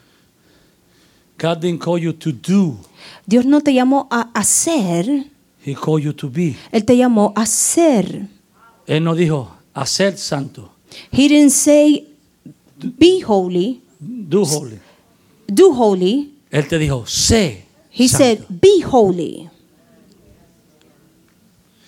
[1.38, 2.76] God didn't call you to do.
[3.24, 5.26] Dios no te llamó a hacer,
[5.64, 6.56] He called you to be.
[6.72, 8.26] Él te llamó a ser.
[8.86, 10.72] Él no dijo a ser santo.
[11.12, 12.08] He didn't say,
[12.98, 14.80] be holy, Do holy.
[15.46, 16.32] do holy.
[16.50, 17.64] Él te dijo, sé.
[17.90, 18.24] He santo.
[18.24, 19.48] said, be holy.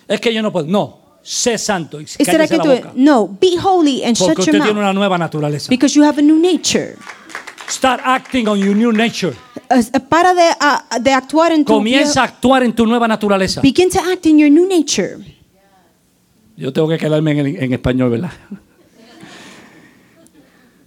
[0.07, 0.67] es que yo no puedo.
[0.67, 1.99] No, sé santo.
[2.01, 2.91] Y ¿Y será que la tú, boca.
[2.95, 4.83] no, be holy and Porque shut usted your tiene mouth.
[4.83, 5.69] una nueva naturaleza.
[5.69, 6.95] Because you have a new nature.
[7.69, 9.33] Start acting on your new nature.
[9.69, 13.61] Uh, para de, uh, de actuar en tu Comienza a actuar en tu nueva naturaleza.
[13.61, 15.17] Begin to act in your new nature.
[16.57, 18.31] Yo tengo que quedarme en, en español, ¿verdad?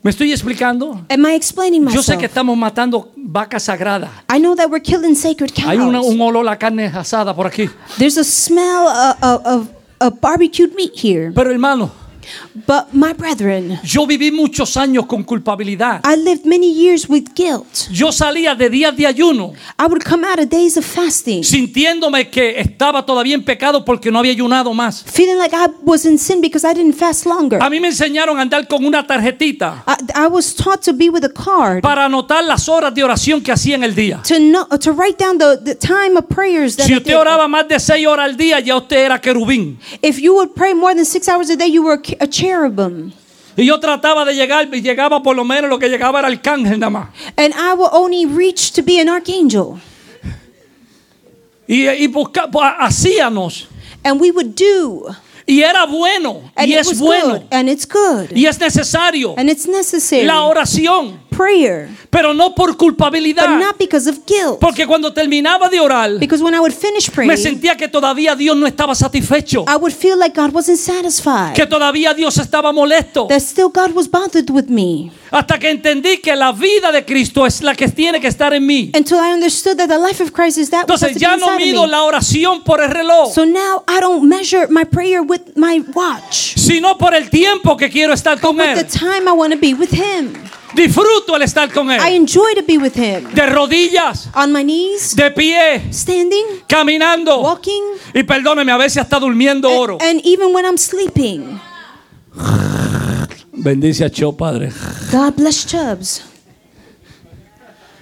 [0.03, 1.03] ¿Me estoy explicando?
[1.09, 2.19] Am I explaining Yo sé myself?
[2.21, 4.11] que estamos matando vacas sagradas.
[4.31, 5.67] I know that we're killing sacred cows.
[5.67, 7.71] Hay una- un olor a carne asada por aquí.
[7.97, 9.69] There's a smell uh, of, of,
[10.01, 11.33] of barbecued meat here.
[11.33, 11.91] Pero hermano,
[12.67, 16.01] But my brethren, yo viví muchos años con culpabilidad.
[16.05, 17.89] I lived many years with guilt.
[17.91, 22.31] Yo salía de días de ayuno I would come out of days of fasting, sintiéndome
[22.31, 25.03] que estaba todavía en pecado porque no había ayunado más.
[25.05, 27.63] feeling like I was in sin because I didn't fast longer.
[27.63, 31.09] A mí me enseñaron a andar con una tarjetita I, I was taught to be
[31.11, 34.23] with a card para anotar las horas de oración que hacía en el día.
[34.27, 37.67] to know, to write down the, the time of prayers that Si usted oraba más
[37.69, 39.79] de seis horas al día, ya usted era querubín.
[40.03, 43.13] If you would pray more than six hours a day, you were a a cherubim.
[43.57, 46.79] Y yo trataba de llegar, y llegaba por lo menos lo que llegaba era arcángel
[46.79, 47.09] nada más.
[47.37, 49.81] And I will only reach to be an archangel.
[51.67, 53.69] Y, y busca- pues, hacíamos.
[54.03, 55.15] And we would do.
[55.47, 56.51] Y era bueno.
[56.57, 57.35] And y it es was bueno.
[57.39, 57.43] good.
[57.51, 58.31] And it's good.
[58.35, 59.35] Y es necesario.
[59.37, 60.25] And it's necessary.
[60.25, 61.21] La oración.
[61.37, 63.59] Prayer, pero no por but culpabilidad.
[63.59, 64.59] not because of guilt.
[64.61, 68.35] Porque cuando terminaba de orar, Because when I would finish me praying, sentía que todavía
[68.37, 71.55] Dios no estaba satisfecho, I would feel like God wasn't satisfied.
[71.55, 73.27] que todavía Dios estaba molesto.
[73.29, 75.11] That still God was bothered with me.
[75.31, 78.65] Hasta que entendí que la vida de Cristo es la que tiene que estar en
[78.65, 78.93] mí.
[78.95, 81.89] Until I understood that the life of Christ is that Entonces ya no mido me.
[81.89, 86.55] la oración por el reloj, So now I don't measure my prayer with my watch,
[86.57, 88.87] sino por el tiempo que quiero estar con with the Él.
[88.87, 90.35] time I want to be with Him.
[90.75, 92.15] Disfruto el estar con I Él.
[92.17, 93.33] enjoy to be with Him.
[93.33, 97.41] De rodillas, On my knees, de pie, standing, caminando.
[97.41, 97.83] walking,
[98.15, 99.99] Y perdóneme, a veces hasta durmiendo oro.
[100.01, 101.61] and even when I'm sleeping.
[103.53, 104.71] Bendice a Cho, Padre.
[105.13, 106.23] God bless Chubbs.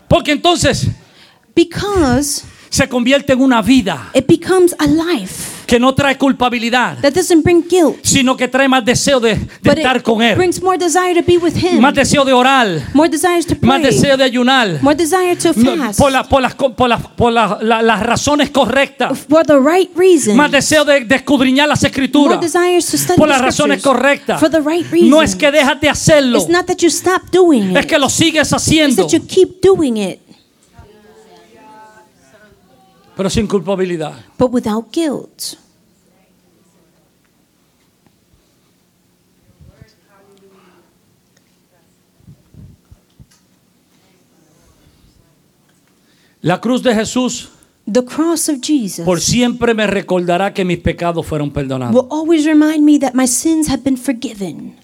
[0.08, 0.86] Porque entonces
[1.54, 7.12] Because se convierte en una vida it becomes a life que no trae culpabilidad, that
[7.14, 10.76] doesn't bring guilt, sino que trae más deseo de, estar con it Él, brings more
[10.76, 14.16] desire to be with Him, más deseo de orar, more desires to más pray, deseo
[14.18, 15.98] de ayunar, more desire to fast.
[15.98, 19.90] por, la- por las, por las- por la- la- las razones correctas, for the right
[19.96, 24.40] reason, más deseo de, de escudriñar las more escrituras, to study por las razones correctas.
[24.40, 25.08] for the right reason.
[25.10, 27.88] No es que dejas de hacerlo, It's not that you stop doing es it.
[27.90, 30.18] que lo sigues It's haciendo, that you keep doing it,
[33.16, 34.14] pero sin culpabilidad.
[34.38, 35.56] but without guilt.
[46.42, 47.50] La cruz de Jesús
[47.90, 52.46] The cross of Jesus por siempre me recordará que mis pecados fueron perdonados, will always
[52.46, 54.76] remind me that my sins have been forgiven,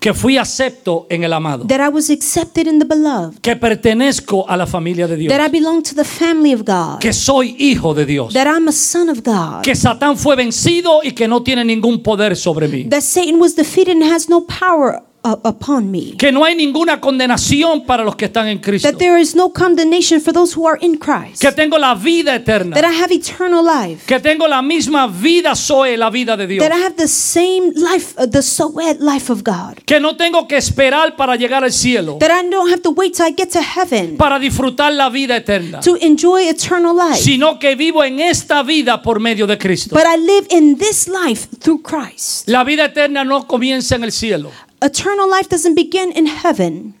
[0.00, 4.48] que fui acepto en el amado, that I was accepted in the beloved, que pertenezco
[4.48, 7.54] a la familia de Dios, that I belong to the family of God, que soy
[7.58, 11.28] hijo de Dios, that I'm a son of God, que Satán fue vencido y que
[11.28, 15.90] no tiene ningún poder sobre mí, that Satan was defeated and has no power upon
[15.90, 19.34] me, que no hay ninguna condenación para los que están en Cristo, that there is
[19.34, 23.02] no condemnation for those who are in Christ, que tengo la vida eterna, that I
[23.02, 26.82] have eternal life, que tengo la misma vida soy la vida de Dios, that I
[26.82, 31.16] have the same life, uh, the Soed life of God, que no tengo que esperar
[31.16, 32.16] para llegar al cielo.
[32.18, 35.36] That I don't have to wait till I get to heaven para disfrutar la vida
[35.36, 39.94] eterna, to enjoy eternal life, sino que vivo en esta vida por medio de Cristo.
[39.94, 42.48] but I live in this life through Christ.
[42.48, 44.50] La vida eterna no comienza en el cielo,
[44.82, 46.94] Eternal life doesn't begin in heaven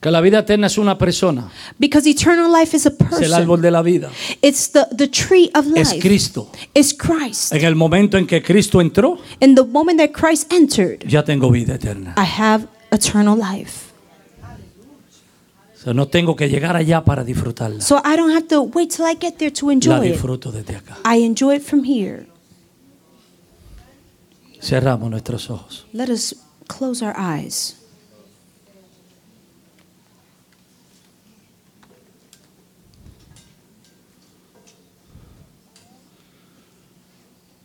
[0.00, 3.56] que la vida eterna es una persona, because eternal life is a es el árbol
[3.58, 3.62] person.
[3.62, 4.10] de la vida,
[4.42, 6.00] It's the, the tree of es life.
[6.00, 6.50] Cristo.
[6.74, 7.52] It's Christ.
[7.52, 11.50] En el momento en que Cristo entró, In the moment that Christ entered, ya tengo
[11.50, 12.14] vida eterna.
[12.16, 13.88] I have eternal life.
[15.74, 17.80] O sea, no tengo que llegar allá para disfrutarla.
[17.80, 20.12] So I don't have to wait till I get there to enjoy it.
[20.12, 20.98] disfruto desde acá.
[21.04, 22.26] I enjoy it from here.
[24.60, 25.86] Cerramos nuestros ojos.
[25.92, 26.36] Let us
[26.68, 27.74] close our eyes.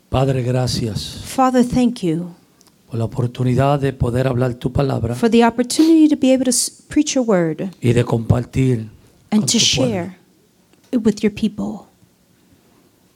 [0.09, 2.35] Padre, gracias Father, thank you
[2.89, 6.51] por la oportunidad de poder hablar tu palabra for the opportunity to be able to
[6.51, 8.91] s- preach your word y de compartir con
[9.31, 10.17] and to tu share
[10.91, 11.87] it with your people.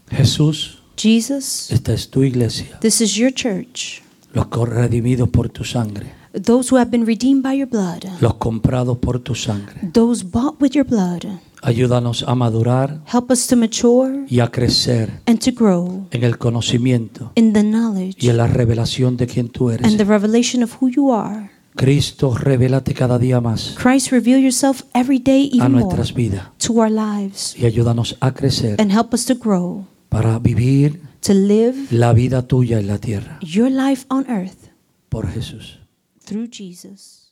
[0.10, 4.02] Jesús, Jesus, esta es tu iglesia, this is your church.
[4.34, 8.98] Los redimidos por tu sangre, Those who have been redeemed by your blood, los comprados
[9.00, 9.90] por tu sangre.
[9.94, 11.24] those bought with your blood.
[11.64, 16.38] Ayúdanos a madurar Help us to mature y a crecer and to grow en el
[16.38, 19.88] conocimiento in the knowledge y en la revelación de quien tú eres.
[19.88, 21.50] and the revelation of who you are.
[21.76, 26.44] Cristo, revélate cada día más Christ, reveal yourself every day a even more nuestras vidas
[26.60, 31.34] to our lives y ayúdanos a crecer and help us to grow, para vivir to
[31.34, 34.70] live la vida tuya en la tierra your life on earth
[35.10, 35.80] por Jesús.
[36.26, 37.27] through Jesus.